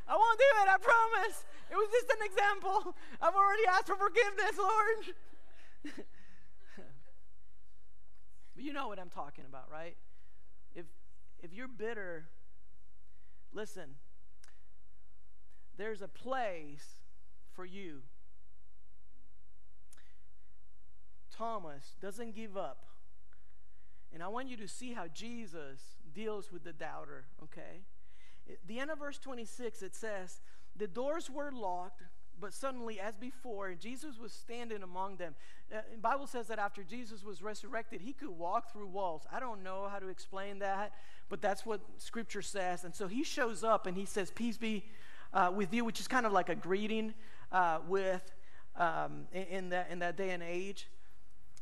I 0.07 0.15
won't 0.15 0.39
do 0.39 0.45
it, 0.63 0.69
I 0.69 0.77
promise. 0.77 1.45
It 1.69 1.75
was 1.75 1.89
just 1.91 2.09
an 2.09 2.25
example. 2.25 2.95
I've 3.21 3.35
already 3.35 3.63
asked 3.69 3.87
for 3.87 3.95
forgiveness, 3.95 4.57
Lord. 4.57 5.13
but 5.83 5.95
you 8.57 8.73
know 8.73 8.87
what 8.87 8.99
I'm 8.99 9.09
talking 9.09 9.45
about, 9.47 9.71
right? 9.71 9.95
If 10.75 10.85
if 11.41 11.53
you're 11.53 11.67
bitter, 11.67 12.25
listen. 13.53 13.95
There's 15.77 16.01
a 16.01 16.09
place 16.09 16.99
for 17.53 17.65
you. 17.65 18.01
Thomas 21.31 21.95
doesn't 22.01 22.35
give 22.35 22.57
up. 22.57 22.83
And 24.13 24.21
I 24.21 24.27
want 24.27 24.49
you 24.49 24.57
to 24.57 24.67
see 24.67 24.93
how 24.93 25.07
Jesus 25.07 25.79
deals 26.13 26.51
with 26.51 26.65
the 26.65 26.73
doubter, 26.73 27.25
okay? 27.43 27.83
At 28.49 28.57
the 28.67 28.79
end 28.79 28.91
of 28.91 28.99
verse 28.99 29.19
26, 29.19 29.81
it 29.81 29.95
says, 29.95 30.41
The 30.75 30.87
doors 30.87 31.29
were 31.29 31.51
locked 31.53 32.03
but 32.39 32.53
suddenly, 32.53 32.99
as 32.99 33.15
before, 33.15 33.73
Jesus 33.73 34.17
was 34.19 34.31
standing 34.31 34.83
among 34.83 35.17
them. 35.17 35.35
Uh, 35.73 35.81
the 35.91 35.97
Bible 35.97 36.27
says 36.27 36.47
that 36.47 36.59
after 36.59 36.83
Jesus 36.83 37.23
was 37.23 37.41
resurrected, 37.41 38.01
he 38.01 38.13
could 38.13 38.29
walk 38.29 38.71
through 38.71 38.87
walls. 38.87 39.23
I 39.31 39.39
don't 39.39 39.63
know 39.63 39.87
how 39.91 39.99
to 39.99 40.07
explain 40.07 40.59
that, 40.59 40.93
but 41.29 41.41
that's 41.41 41.65
what 41.65 41.81
Scripture 41.97 42.41
says. 42.41 42.83
And 42.83 42.95
so 42.95 43.07
he 43.07 43.23
shows 43.23 43.63
up 43.63 43.85
and 43.85 43.95
he 43.95 44.05
says, 44.05 44.31
Peace 44.31 44.57
be 44.57 44.85
uh, 45.33 45.51
with 45.55 45.73
you, 45.73 45.85
which 45.85 45.99
is 45.99 46.07
kind 46.07 46.25
of 46.25 46.31
like 46.31 46.49
a 46.49 46.55
greeting 46.55 47.13
uh, 47.51 47.79
with 47.87 48.31
um, 48.75 49.27
in, 49.33 49.43
in, 49.43 49.69
that, 49.69 49.89
in 49.91 49.99
that 49.99 50.17
day 50.17 50.31
and 50.31 50.43
age. 50.43 50.87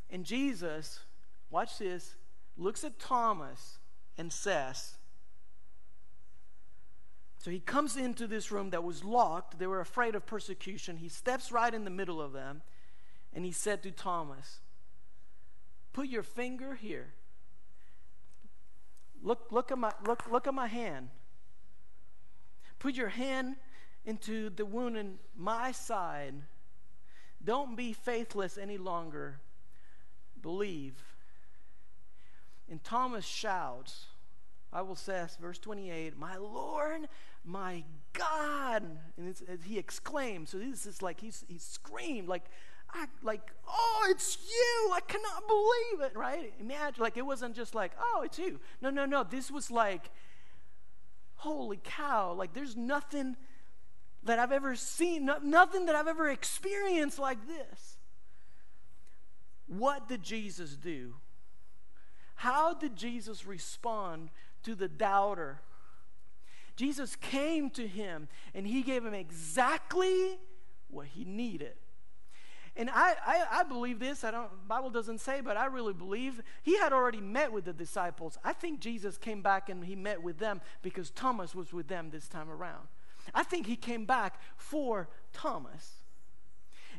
And 0.10 0.24
Jesus, 0.24 1.00
watch 1.50 1.78
this, 1.78 2.16
looks 2.58 2.84
at 2.84 3.00
Thomas 3.00 3.80
and 4.18 4.32
says, 4.32 4.97
so 7.48 7.52
he 7.52 7.62
comes 7.62 7.96
into 7.96 8.28
this 8.28 8.52
room 8.52 8.72
that 8.72 8.84
was 8.84 9.06
locked. 9.06 9.58
They 9.58 9.68
were 9.68 9.80
afraid 9.80 10.16
of 10.16 10.26
persecution. 10.26 10.98
He 10.98 11.08
steps 11.08 11.50
right 11.50 11.74
in 11.74 11.86
the 11.86 11.90
middle 11.90 12.22
of 12.22 12.34
them 12.34 12.62
and 13.34 13.46
he 13.46 13.54
said 13.54 13.82
to 13.84 13.92
Thomas, 13.92 14.60
Put 15.94 16.10
your 16.10 16.24
finger 16.24 16.76
here. 16.76 17.14
Look, 19.24 19.48
look, 19.50 19.72
at, 19.72 19.78
my, 19.78 19.94
look, 20.06 20.30
look 20.30 20.46
at 20.46 20.54
my 20.54 20.68
hand. 20.68 21.08
Put 22.80 22.96
your 22.96 23.08
hand 23.08 23.56
into 24.04 24.50
the 24.50 24.66
wound 24.66 24.98
in 24.98 25.18
my 25.34 25.72
side. 25.72 26.34
Don't 27.42 27.78
be 27.78 27.94
faithless 27.94 28.58
any 28.58 28.78
longer. 28.78 29.40
Believe. 30.42 31.02
And 32.70 32.84
Thomas 32.84 33.24
shouts, 33.24 34.08
I 34.74 34.82
will 34.82 34.98
say, 34.98 35.24
verse 35.40 35.60
28, 35.60 36.18
My 36.18 36.36
Lord, 36.36 37.08
my 37.48 37.84
God. 38.14 38.84
And 39.18 39.36
he 39.64 39.80
exclaimed. 39.80 40.50
So 40.50 40.58
this 40.58 40.86
is 40.86 41.02
like 41.02 41.20
he's, 41.20 41.46
he 41.48 41.58
screamed, 41.58 42.28
like, 42.28 42.44
I, 42.94 43.06
like, 43.22 43.52
oh, 43.68 44.08
it's 44.10 44.38
you. 44.48 44.92
I 44.94 45.00
cannot 45.02 45.48
believe 45.48 46.10
it, 46.10 46.18
right? 46.18 46.54
Imagine, 46.60 47.02
like, 47.02 47.18
it 47.18 47.26
wasn't 47.26 47.56
just 47.56 47.76
like, 47.76 47.92
oh, 48.00 48.22
it's 48.24 48.40
you. 48.40 48.60
No, 48.82 48.90
no, 48.90 49.06
no. 49.06 49.24
This 49.24 49.52
was 49.52 49.70
like, 49.70 50.10
holy 51.36 51.80
cow. 51.84 52.34
Like, 52.34 52.54
there's 52.54 52.76
nothing 52.76 53.36
that 54.24 54.40
I've 54.40 54.52
ever 54.52 54.76
seen, 54.76 55.26
no, 55.26 55.38
nothing 55.42 55.86
that 55.86 55.96
I've 55.96 56.08
ever 56.08 56.30
experienced 56.30 57.20
like 57.20 57.48
this. 57.48 57.98
What 59.68 60.08
did 60.08 60.24
Jesus 60.24 60.76
do? 60.76 61.16
How 62.36 62.74
did 62.74 62.96
Jesus 62.96 63.46
respond 63.46 64.30
to 64.64 64.76
the 64.76 64.88
doubter? 64.88 65.60
Jesus 66.78 67.16
came 67.18 67.70
to 67.72 67.86
him 67.86 68.30
and 68.54 68.66
he 68.66 68.84
gave 68.84 69.04
him 69.04 69.14
exactly 69.14 70.38
what 70.90 71.08
he 71.08 71.26
needed. 71.26 71.74
And 72.78 72.92
I, 72.92 73.16
I, 73.26 73.46
I, 73.52 73.64
believe 73.64 73.98
this. 73.98 74.24
I 74.24 74.30
don't. 74.30 74.68
Bible 74.68 74.92
doesn't 74.92 75.18
say, 75.18 75.42
but 75.42 75.58
I 75.58 75.66
really 75.66 75.94
believe 75.94 76.40
he 76.62 76.78
had 76.78 76.94
already 76.94 77.20
met 77.20 77.52
with 77.52 77.66
the 77.66 77.74
disciples. 77.74 78.38
I 78.44 78.54
think 78.54 78.80
Jesus 78.80 79.18
came 79.18 79.42
back 79.42 79.70
and 79.70 79.84
he 79.84 79.96
met 79.96 80.22
with 80.22 80.38
them 80.38 80.62
because 80.84 81.10
Thomas 81.10 81.56
was 81.56 81.74
with 81.74 81.88
them 81.88 82.12
this 82.12 82.28
time 82.28 82.52
around. 82.52 82.88
I 83.34 83.42
think 83.42 83.66
he 83.66 83.76
came 83.76 84.06
back 84.06 84.40
for 84.56 85.10
Thomas. 85.34 86.04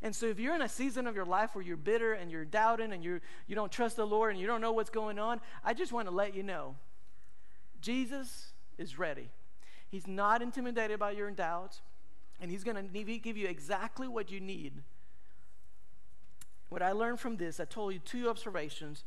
And 0.02 0.14
so 0.14 0.26
if 0.26 0.40
you're 0.40 0.54
in 0.54 0.62
a 0.62 0.68
season 0.68 1.06
of 1.06 1.14
your 1.14 1.24
life 1.24 1.54
where 1.54 1.64
you're 1.64 1.76
bitter 1.76 2.12
and 2.12 2.30
you're 2.30 2.44
doubting 2.44 2.92
and 2.92 3.02
you're, 3.04 3.20
you 3.46 3.54
don't 3.54 3.70
trust 3.70 3.96
the 3.96 4.06
Lord 4.06 4.32
and 4.32 4.40
you 4.40 4.48
don't 4.48 4.60
know 4.60 4.72
what's 4.72 4.90
going 4.90 5.18
on, 5.20 5.40
I 5.64 5.74
just 5.74 5.92
want 5.92 6.08
to 6.08 6.14
let 6.14 6.34
you 6.34 6.42
know 6.42 6.74
Jesus 7.80 8.52
is 8.78 8.98
ready. 8.98 9.30
He's 9.90 10.06
not 10.06 10.42
intimidated 10.42 10.98
by 10.98 11.12
your 11.12 11.30
doubts, 11.30 11.80
and 12.40 12.50
he's 12.50 12.64
going 12.64 12.76
to 12.76 13.18
give 13.18 13.36
you 13.36 13.48
exactly 13.48 14.06
what 14.08 14.30
you 14.30 14.40
need 14.40 14.82
what 16.68 16.82
I 16.82 16.92
learned 16.92 17.20
from 17.20 17.36
this, 17.36 17.60
I 17.60 17.64
told 17.64 17.94
you 17.94 17.98
two 17.98 18.28
observations. 18.28 19.04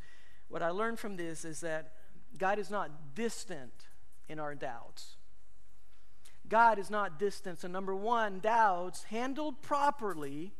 What 0.49 0.61
I 0.61 0.69
learned 0.69 0.99
from 0.99 1.15
this 1.15 1.45
is 1.45 1.61
that 1.61 1.93
God 2.37 2.59
is 2.59 2.69
not 2.69 3.13
distant 3.13 3.87
in 4.27 4.39
our 4.39 4.55
doubts. 4.55 5.15
God 6.47 6.79
is 6.79 6.89
not 6.89 7.19
distant. 7.19 7.61
So, 7.61 7.67
number 7.67 7.95
one, 7.95 8.39
doubts 8.39 9.03
handled 9.03 9.61
properly 9.61 10.53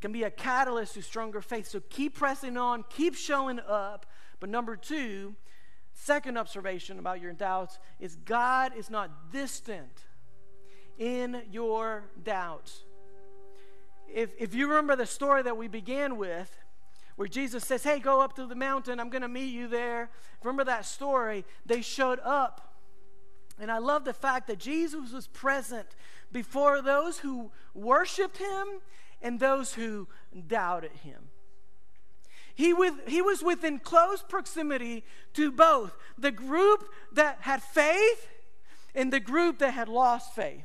can 0.00 0.12
be 0.12 0.24
a 0.24 0.30
catalyst 0.30 0.94
to 0.94 1.02
stronger 1.02 1.40
faith. 1.40 1.68
So, 1.68 1.80
keep 1.88 2.16
pressing 2.16 2.56
on, 2.56 2.84
keep 2.90 3.14
showing 3.14 3.60
up. 3.60 4.04
But, 4.40 4.50
number 4.50 4.76
two, 4.76 5.36
second 6.00 6.36
observation 6.36 6.98
about 6.98 7.20
your 7.20 7.32
doubts 7.32 7.78
is 7.98 8.16
God 8.16 8.72
is 8.76 8.90
not 8.90 9.32
distant 9.32 10.04
in 10.98 11.42
your 11.50 12.04
doubts 12.22 12.84
if, 14.12 14.30
if 14.38 14.54
you 14.54 14.68
remember 14.68 14.96
the 14.96 15.06
story 15.06 15.42
that 15.42 15.56
we 15.56 15.68
began 15.68 16.16
with, 16.16 16.56
where 17.16 17.28
Jesus 17.28 17.64
says, 17.64 17.84
Hey, 17.84 17.98
go 17.98 18.20
up 18.20 18.34
to 18.36 18.46
the 18.46 18.54
mountain, 18.54 18.98
I'm 18.98 19.10
going 19.10 19.22
to 19.22 19.28
meet 19.28 19.52
you 19.52 19.68
there. 19.68 20.10
Remember 20.42 20.64
that 20.64 20.86
story? 20.86 21.44
They 21.66 21.82
showed 21.82 22.20
up. 22.20 22.74
And 23.58 23.70
I 23.70 23.78
love 23.78 24.04
the 24.04 24.14
fact 24.14 24.46
that 24.46 24.58
Jesus 24.58 25.12
was 25.12 25.26
present 25.26 25.86
before 26.32 26.80
those 26.80 27.18
who 27.18 27.50
worshiped 27.74 28.38
him 28.38 28.66
and 29.20 29.38
those 29.38 29.74
who 29.74 30.08
doubted 30.46 30.92
him. 30.92 31.28
He, 32.54 32.72
with, 32.72 32.94
he 33.06 33.22
was 33.22 33.42
within 33.42 33.78
close 33.78 34.22
proximity 34.22 35.04
to 35.34 35.50
both 35.50 35.96
the 36.18 36.30
group 36.30 36.88
that 37.12 37.38
had 37.40 37.62
faith 37.62 38.28
and 38.94 39.12
the 39.12 39.20
group 39.20 39.58
that 39.58 39.72
had 39.72 39.88
lost 39.88 40.34
faith. 40.34 40.64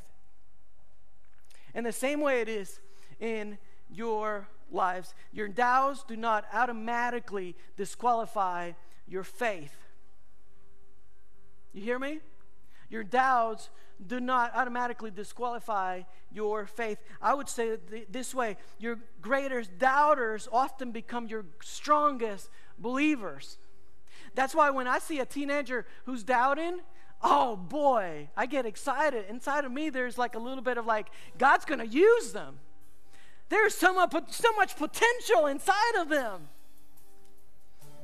And 1.74 1.86
the 1.86 1.92
same 1.92 2.22
way 2.22 2.42
it 2.42 2.50
is 2.50 2.80
in 3.20 3.58
your 3.90 4.48
lives. 4.72 5.14
Your 5.32 5.48
doubts 5.48 6.04
do 6.04 6.16
not 6.16 6.46
automatically 6.54 7.56
disqualify 7.78 8.72
your 9.08 9.24
faith. 9.24 9.76
You 11.74 11.82
hear 11.82 12.00
me? 12.00 12.20
Your 12.90 13.04
doubts 13.04 13.70
do 14.06 14.20
not 14.20 14.52
automatically 14.56 15.12
disqualify 15.12 16.02
your 16.32 16.66
faith. 16.66 17.00
I 17.22 17.34
would 17.34 17.50
say 17.50 17.78
this 18.10 18.34
way 18.34 18.58
your 18.80 19.00
greatest 19.22 19.78
doubters 19.78 20.48
often 20.52 20.92
become 20.92 21.28
your 21.28 21.46
strongest 21.62 22.50
believers. 22.78 23.58
That's 24.34 24.54
why 24.54 24.70
when 24.70 24.88
I 24.88 25.00
see 25.00 25.20
a 25.20 25.26
teenager 25.26 25.86
who's 26.06 26.24
doubting, 26.24 26.80
oh 27.22 27.56
boy, 27.56 28.30
I 28.36 28.46
get 28.46 28.66
excited. 28.66 29.26
Inside 29.30 29.66
of 29.66 29.72
me, 29.72 29.90
there's 29.90 30.18
like 30.18 30.36
a 30.36 30.40
little 30.40 30.64
bit 30.64 30.78
of 30.78 30.86
like, 30.86 31.08
God's 31.38 31.66
going 31.66 31.80
to 31.80 31.88
use 31.88 32.34
them. 32.34 32.60
There's 33.50 33.76
so 33.76 33.94
much, 33.94 34.12
so 34.32 34.52
much 34.54 34.76
potential 34.76 35.48
inside 35.48 35.96
of 36.00 36.10
them. 36.10 36.50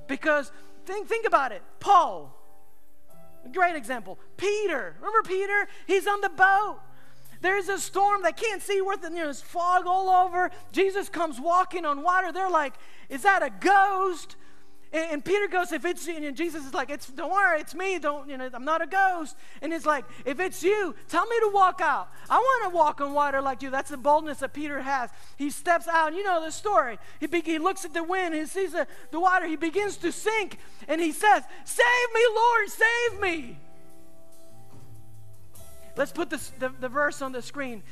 Because 0.07 0.51
think, 0.85 1.07
think 1.07 1.27
about 1.27 1.51
it. 1.51 1.61
Paul, 1.79 2.37
a 3.45 3.49
great 3.49 3.75
example. 3.75 4.19
Peter, 4.37 4.95
remember 4.99 5.27
Peter? 5.27 5.67
He's 5.87 6.07
on 6.07 6.21
the 6.21 6.29
boat. 6.29 6.79
There's 7.41 7.69
a 7.69 7.79
storm 7.79 8.21
they 8.21 8.31
can't 8.31 8.61
see 8.61 8.81
worth 8.81 9.03
it. 9.03 9.11
There's 9.13 9.41
fog 9.41 9.87
all 9.87 10.09
over. 10.09 10.51
Jesus 10.71 11.09
comes 11.09 11.39
walking 11.39 11.85
on 11.85 12.03
water. 12.03 12.31
They're 12.31 12.49
like, 12.49 12.75
is 13.09 13.23
that 13.23 13.41
a 13.41 13.49
ghost? 13.49 14.35
And, 14.93 15.11
and, 15.11 15.25
Peter 15.25 15.47
goes, 15.47 15.71
if 15.71 15.85
it's 15.85 16.05
you, 16.05 16.17
and 16.17 16.35
Jesus 16.35 16.65
is 16.65 16.73
like, 16.73 16.89
it's 16.89 17.07
don't 17.07 17.31
worry, 17.31 17.61
it's 17.61 17.73
me. 17.73 17.97
Don't 17.97 18.29
you 18.29 18.37
know? 18.37 18.49
I'm 18.53 18.65
not 18.65 18.81
a 18.81 18.87
ghost. 18.87 19.37
And 19.61 19.71
it's 19.71 19.85
like, 19.85 20.03
if 20.25 20.39
it's 20.39 20.61
you, 20.61 20.93
tell 21.07 21.25
me 21.25 21.39
to 21.39 21.51
walk 21.53 21.79
out. 21.81 22.09
I 22.29 22.37
want 22.37 22.71
to 22.71 22.75
walk 22.75 22.99
on 22.99 23.13
water 23.13 23.41
like 23.41 23.61
you. 23.61 23.69
That's 23.69 23.89
the 23.89 23.97
boldness 23.97 24.39
that 24.39 24.53
Peter 24.53 24.81
has. 24.81 25.09
He 25.37 25.49
steps 25.49 25.87
out. 25.87 26.09
And 26.09 26.17
you 26.17 26.23
know 26.23 26.43
the 26.43 26.51
story. 26.51 26.99
He, 27.21 27.27
be, 27.27 27.39
he 27.39 27.57
looks 27.57 27.85
at 27.85 27.93
the 27.93 28.03
wind. 28.03 28.35
He 28.35 28.45
sees 28.45 28.73
the, 28.73 28.85
the 29.11 29.19
water. 29.19 29.45
He 29.45 29.55
begins 29.55 29.95
to 29.97 30.11
sink, 30.11 30.57
and 30.89 30.99
he 30.99 31.13
says, 31.13 31.43
"Save 31.63 32.13
me, 32.13 32.21
Lord, 32.35 32.69
save 32.69 33.21
me." 33.21 33.57
Let's 35.95 36.11
put 36.11 36.29
this, 36.29 36.51
the, 36.59 36.69
the 36.69 36.89
verse 36.89 37.21
on 37.21 37.31
the 37.31 37.41
screen. 37.41 37.83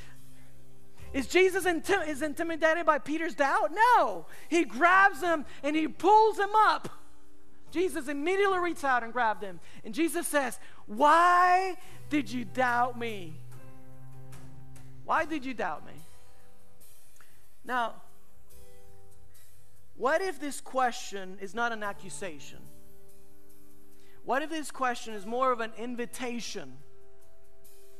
Is 1.14 1.28
Jesus 1.28 1.66
intim- 1.66 2.08
is 2.08 2.22
intimidated 2.22 2.86
by 2.86 3.00
Peter's 3.00 3.36
doubt? 3.36 3.72
No. 3.98 4.26
He 4.48 4.64
grabs 4.64 5.22
him 5.22 5.46
and 5.64 5.76
he 5.76 5.88
pulls 5.88 6.38
him 6.38 6.50
up. 6.54 6.90
Jesus 7.72 8.08
immediately 8.08 8.60
reaches 8.60 8.84
out 8.84 9.04
and 9.04 9.14
grabbed 9.14 9.44
him. 9.44 9.60
And 9.84 9.94
Jesus 9.94 10.28
says, 10.28 10.60
Why 10.86 11.76
did 12.10 12.32
you 12.32 12.46
doubt 12.46 12.98
me? 12.98 13.36
Why 15.06 15.26
did 15.26 15.46
you 15.46 15.54
doubt 15.54 15.86
me? 15.86 15.94
Now, 17.66 17.96
what 19.96 20.22
if 20.22 20.40
this 20.40 20.62
question 20.62 21.38
is 21.42 21.54
not 21.54 21.72
an 21.72 21.84
accusation? 21.84 22.60
What 24.24 24.42
if 24.42 24.50
this 24.50 24.72
question 24.72 25.14
is 25.14 25.26
more 25.26 25.52
of 25.52 25.60
an 25.60 25.72
invitation 25.78 26.78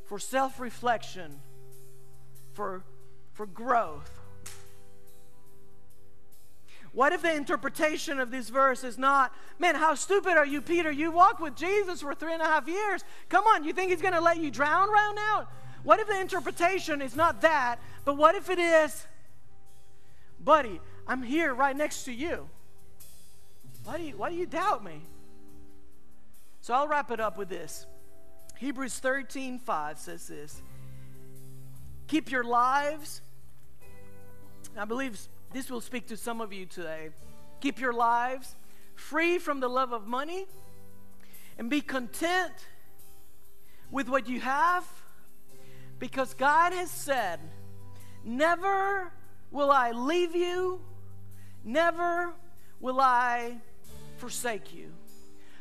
for 0.06 0.20
self 0.20 0.60
reflection, 0.60 1.40
for 2.54 2.84
for 3.40 3.46
growth. 3.46 4.20
What 6.92 7.14
if 7.14 7.22
the 7.22 7.34
interpretation 7.34 8.20
of 8.20 8.32
this 8.32 8.50
verse 8.50 8.84
is 8.84 8.98
not, 8.98 9.34
man, 9.60 9.76
how 9.76 9.96
stupid 9.96 10.34
are 10.34 10.46
you, 10.46 10.62
Peter? 10.62 10.92
You 10.92 11.10
walked 11.10 11.40
with 11.40 11.56
Jesus 11.56 12.02
for 12.02 12.14
three 12.14 12.34
and 12.34 12.42
a 12.42 12.46
half 12.46 12.68
years. 12.68 13.02
Come 13.30 13.46
on, 13.46 13.64
you 13.64 13.72
think 13.72 13.92
he's 13.92 14.02
going 14.02 14.14
to 14.14 14.20
let 14.20 14.40
you 14.42 14.52
drown 14.52 14.90
right 14.90 15.14
now? 15.16 15.48
What 15.84 16.02
if 16.02 16.08
the 16.08 16.20
interpretation 16.20 17.02
is 17.02 17.16
not 17.16 17.40
that, 17.40 17.80
but 18.04 18.18
what 18.18 18.36
if 18.36 18.50
it 18.50 18.60
is, 18.60 19.08
buddy, 20.42 20.82
I'm 21.08 21.24
here 21.24 21.54
right 21.54 21.78
next 21.78 22.04
to 22.04 22.12
you. 22.12 22.50
Why 23.86 24.00
do 24.00 24.04
you, 24.04 24.18
why 24.18 24.32
do 24.32 24.36
you 24.36 24.48
doubt 24.48 24.84
me? 24.84 25.00
So 26.60 26.74
I'll 26.74 26.90
wrap 26.90 27.10
it 27.10 27.22
up 27.22 27.38
with 27.38 27.48
this. 27.48 27.86
Hebrews 28.58 29.00
13 29.00 29.60
5 29.60 29.98
says 29.98 30.28
this 30.28 30.62
Keep 32.08 32.32
your 32.32 32.44
lives 32.44 33.22
I 34.78 34.86
believe 34.86 35.20
this 35.52 35.70
will 35.70 35.82
speak 35.82 36.08
to 36.08 36.18
some 36.18 36.42
of 36.42 36.54
you 36.54 36.66
today. 36.66 37.10
Keep 37.62 37.80
your 37.80 37.94
lives 37.94 38.56
free 38.96 39.38
from 39.40 39.60
the 39.60 39.68
love 39.68 39.92
of 39.92 40.08
money 40.08 40.46
and 41.58 41.70
be 41.70 41.82
content 41.82 42.54
with 43.92 44.08
what 44.08 44.28
you 44.30 44.40
have 44.40 44.86
because 45.98 46.34
God 46.34 46.74
has 46.74 46.90
said, 46.90 47.40
Never 48.24 49.12
will 49.52 49.72
I 49.72 49.92
leave 49.92 50.36
you, 50.36 50.82
never 51.64 52.34
will 52.80 53.00
I 53.00 53.58
forsake 54.18 54.74
you. 54.74 54.92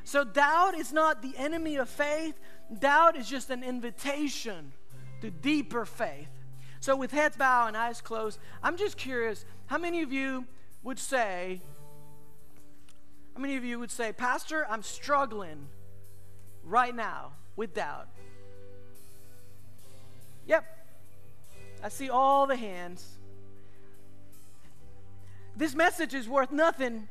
So, 0.04 0.24
doubt 0.24 0.74
is 0.74 0.92
not 0.92 1.22
the 1.22 1.36
enemy 1.36 1.76
of 1.76 1.88
faith, 1.88 2.34
doubt 2.78 3.16
is 3.16 3.28
just 3.28 3.50
an 3.50 3.62
invitation 3.62 4.72
to 5.20 5.30
deeper 5.30 5.84
faith. 5.84 6.28
So, 6.80 6.96
with 6.96 7.10
heads 7.10 7.36
bowed 7.36 7.68
and 7.68 7.76
eyes 7.76 8.00
closed, 8.00 8.38
I'm 8.62 8.76
just 8.76 8.96
curious 8.96 9.44
how 9.66 9.78
many 9.78 10.02
of 10.02 10.12
you 10.12 10.46
would 10.82 10.98
say, 10.98 11.60
how 13.34 13.40
many 13.40 13.56
of 13.56 13.64
you 13.64 13.78
would 13.78 13.90
say, 13.90 14.12
Pastor, 14.12 14.66
I'm 14.68 14.82
struggling 14.82 15.68
right 16.64 16.94
now 16.94 17.32
with 17.56 17.74
doubt? 17.74 18.08
Yep. 20.46 20.64
I 21.82 21.88
see 21.88 22.10
all 22.10 22.46
the 22.46 22.56
hands. 22.56 23.18
This 25.56 25.74
message 25.74 26.14
is 26.14 26.28
worth 26.28 26.52
nothing 26.52 27.08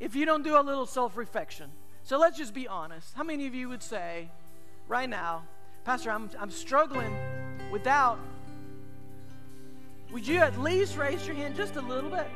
if 0.00 0.16
you 0.16 0.26
don't 0.26 0.42
do 0.42 0.58
a 0.58 0.62
little 0.62 0.86
self 0.86 1.16
reflection. 1.16 1.70
So 2.02 2.18
let's 2.18 2.38
just 2.38 2.54
be 2.54 2.68
honest. 2.68 3.14
How 3.14 3.22
many 3.22 3.46
of 3.46 3.54
you 3.54 3.68
would 3.68 3.82
say, 3.82 4.30
right 4.88 5.08
now, 5.08 5.44
Pastor, 5.84 6.10
I'm, 6.10 6.30
I'm 6.38 6.50
struggling 6.50 7.14
with 7.70 7.84
doubt? 7.84 8.18
Would 10.12 10.26
you 10.26 10.38
at 10.38 10.58
least 10.60 10.96
raise 10.96 11.26
your 11.26 11.36
hand 11.36 11.56
just 11.56 11.76
a 11.76 11.80
little 11.80 12.10
bit? 12.10 12.26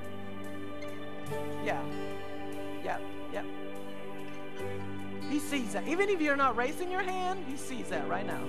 Yeah. 1.64 1.82
Yeah. 2.84 2.98
Yeah. 3.32 3.44
He 5.28 5.38
sees 5.38 5.72
that. 5.72 5.86
Even 5.86 6.08
if 6.08 6.20
you're 6.20 6.36
not 6.36 6.56
raising 6.56 6.90
your 6.90 7.02
hand, 7.02 7.44
he 7.48 7.56
sees 7.56 7.88
that 7.88 8.08
right 8.08 8.26
now. 8.26 8.42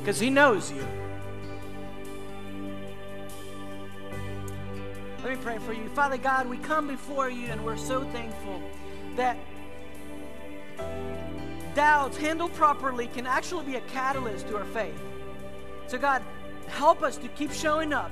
Because 0.00 0.18
he 0.18 0.30
knows 0.30 0.72
you. 0.72 0.84
Let 5.22 5.30
me 5.30 5.36
pray 5.40 5.58
for 5.58 5.72
you. 5.72 5.88
Father 5.90 6.18
God, 6.18 6.48
we 6.48 6.56
come 6.58 6.88
before 6.88 7.30
you 7.30 7.46
and 7.46 7.64
we're 7.64 7.76
so 7.76 8.02
thankful 8.06 8.60
that 9.14 9.36
doubts 11.74 12.16
handled 12.16 12.52
properly 12.54 13.06
can 13.06 13.26
actually 13.26 13.64
be 13.64 13.76
a 13.76 13.80
catalyst 13.82 14.48
to 14.48 14.56
our 14.56 14.64
faith. 14.64 15.00
So, 15.86 15.96
God, 15.96 16.24
help 16.68 17.02
us 17.02 17.16
to 17.18 17.28
keep 17.28 17.52
showing 17.52 17.92
up. 17.92 18.10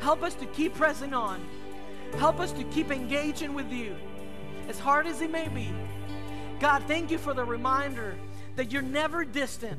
Help 0.00 0.22
us 0.22 0.34
to 0.34 0.46
keep 0.46 0.74
pressing 0.74 1.14
on. 1.14 1.40
Help 2.18 2.40
us 2.40 2.52
to 2.52 2.64
keep 2.64 2.90
engaging 2.90 3.54
with 3.54 3.70
you, 3.72 3.96
as 4.68 4.78
hard 4.78 5.06
as 5.06 5.20
it 5.20 5.30
may 5.30 5.48
be. 5.48 5.70
God, 6.60 6.84
thank 6.86 7.10
you 7.10 7.18
for 7.18 7.34
the 7.34 7.44
reminder 7.44 8.16
that 8.56 8.70
you're 8.70 8.82
never 8.82 9.24
distant 9.24 9.78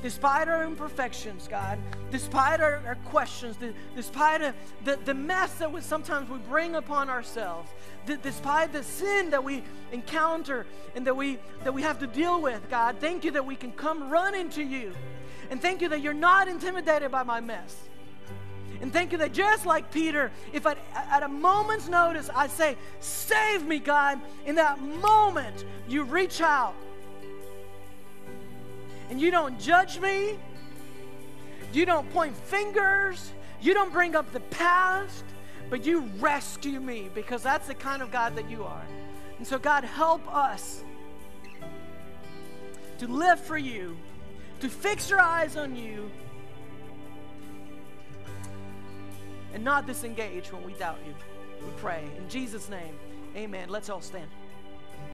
despite 0.00 0.48
our 0.48 0.64
imperfections, 0.64 1.46
God, 1.48 1.78
despite 2.10 2.60
our, 2.60 2.82
our 2.86 2.94
questions, 3.06 3.56
the, 3.56 3.74
despite 3.94 4.40
a, 4.40 4.54
the, 4.84 4.98
the 5.04 5.14
mess 5.14 5.54
that 5.54 5.70
we, 5.70 5.80
sometimes 5.80 6.30
we 6.30 6.38
bring 6.38 6.76
upon 6.76 7.10
ourselves, 7.10 7.70
the, 8.06 8.16
despite 8.16 8.72
the 8.72 8.82
sin 8.82 9.30
that 9.30 9.44
we 9.44 9.62
encounter 9.92 10.66
and 10.96 11.06
that 11.06 11.16
we, 11.16 11.38
that 11.64 11.74
we 11.74 11.82
have 11.82 11.98
to 11.98 12.06
deal 12.06 12.40
with, 12.40 12.68
God, 12.70 12.96
thank 13.00 13.24
you 13.24 13.32
that 13.32 13.44
we 13.44 13.54
can 13.54 13.72
come 13.72 14.08
running 14.08 14.48
to 14.50 14.62
you. 14.62 14.92
And 15.52 15.60
thank 15.60 15.82
you 15.82 15.90
that 15.90 16.00
you're 16.00 16.14
not 16.14 16.48
intimidated 16.48 17.10
by 17.10 17.24
my 17.24 17.38
mess. 17.38 17.76
And 18.80 18.90
thank 18.90 19.12
you 19.12 19.18
that 19.18 19.34
just 19.34 19.66
like 19.66 19.92
Peter, 19.92 20.32
if 20.50 20.64
at, 20.64 20.78
at 20.94 21.22
a 21.22 21.28
moment's 21.28 21.90
notice 21.90 22.30
I 22.34 22.46
say, 22.46 22.78
Save 23.00 23.66
me, 23.66 23.78
God, 23.78 24.18
in 24.46 24.54
that 24.54 24.80
moment 24.80 25.66
you 25.86 26.04
reach 26.04 26.40
out. 26.40 26.74
And 29.10 29.20
you 29.20 29.30
don't 29.30 29.60
judge 29.60 30.00
me, 30.00 30.38
you 31.74 31.84
don't 31.84 32.10
point 32.14 32.34
fingers, 32.34 33.30
you 33.60 33.74
don't 33.74 33.92
bring 33.92 34.16
up 34.16 34.32
the 34.32 34.40
past, 34.40 35.22
but 35.68 35.84
you 35.84 36.08
rescue 36.18 36.80
me 36.80 37.10
because 37.14 37.42
that's 37.42 37.66
the 37.66 37.74
kind 37.74 38.00
of 38.00 38.10
God 38.10 38.36
that 38.36 38.48
you 38.48 38.64
are. 38.64 38.86
And 39.36 39.46
so, 39.46 39.58
God, 39.58 39.84
help 39.84 40.26
us 40.34 40.82
to 42.96 43.06
live 43.06 43.38
for 43.38 43.58
you, 43.58 43.98
to 44.62 44.68
fix 44.68 45.10
your 45.10 45.20
eyes 45.20 45.56
on 45.56 45.74
you, 45.74 46.08
and 49.52 49.64
not 49.64 49.88
disengage 49.88 50.52
when 50.52 50.62
we 50.62 50.72
doubt 50.74 50.98
you. 51.04 51.12
We 51.66 51.72
pray. 51.78 52.04
In 52.16 52.28
Jesus' 52.28 52.70
name, 52.70 52.94
amen. 53.36 53.70
Let's 53.70 53.90
all 53.90 54.00
stand. 54.00 54.30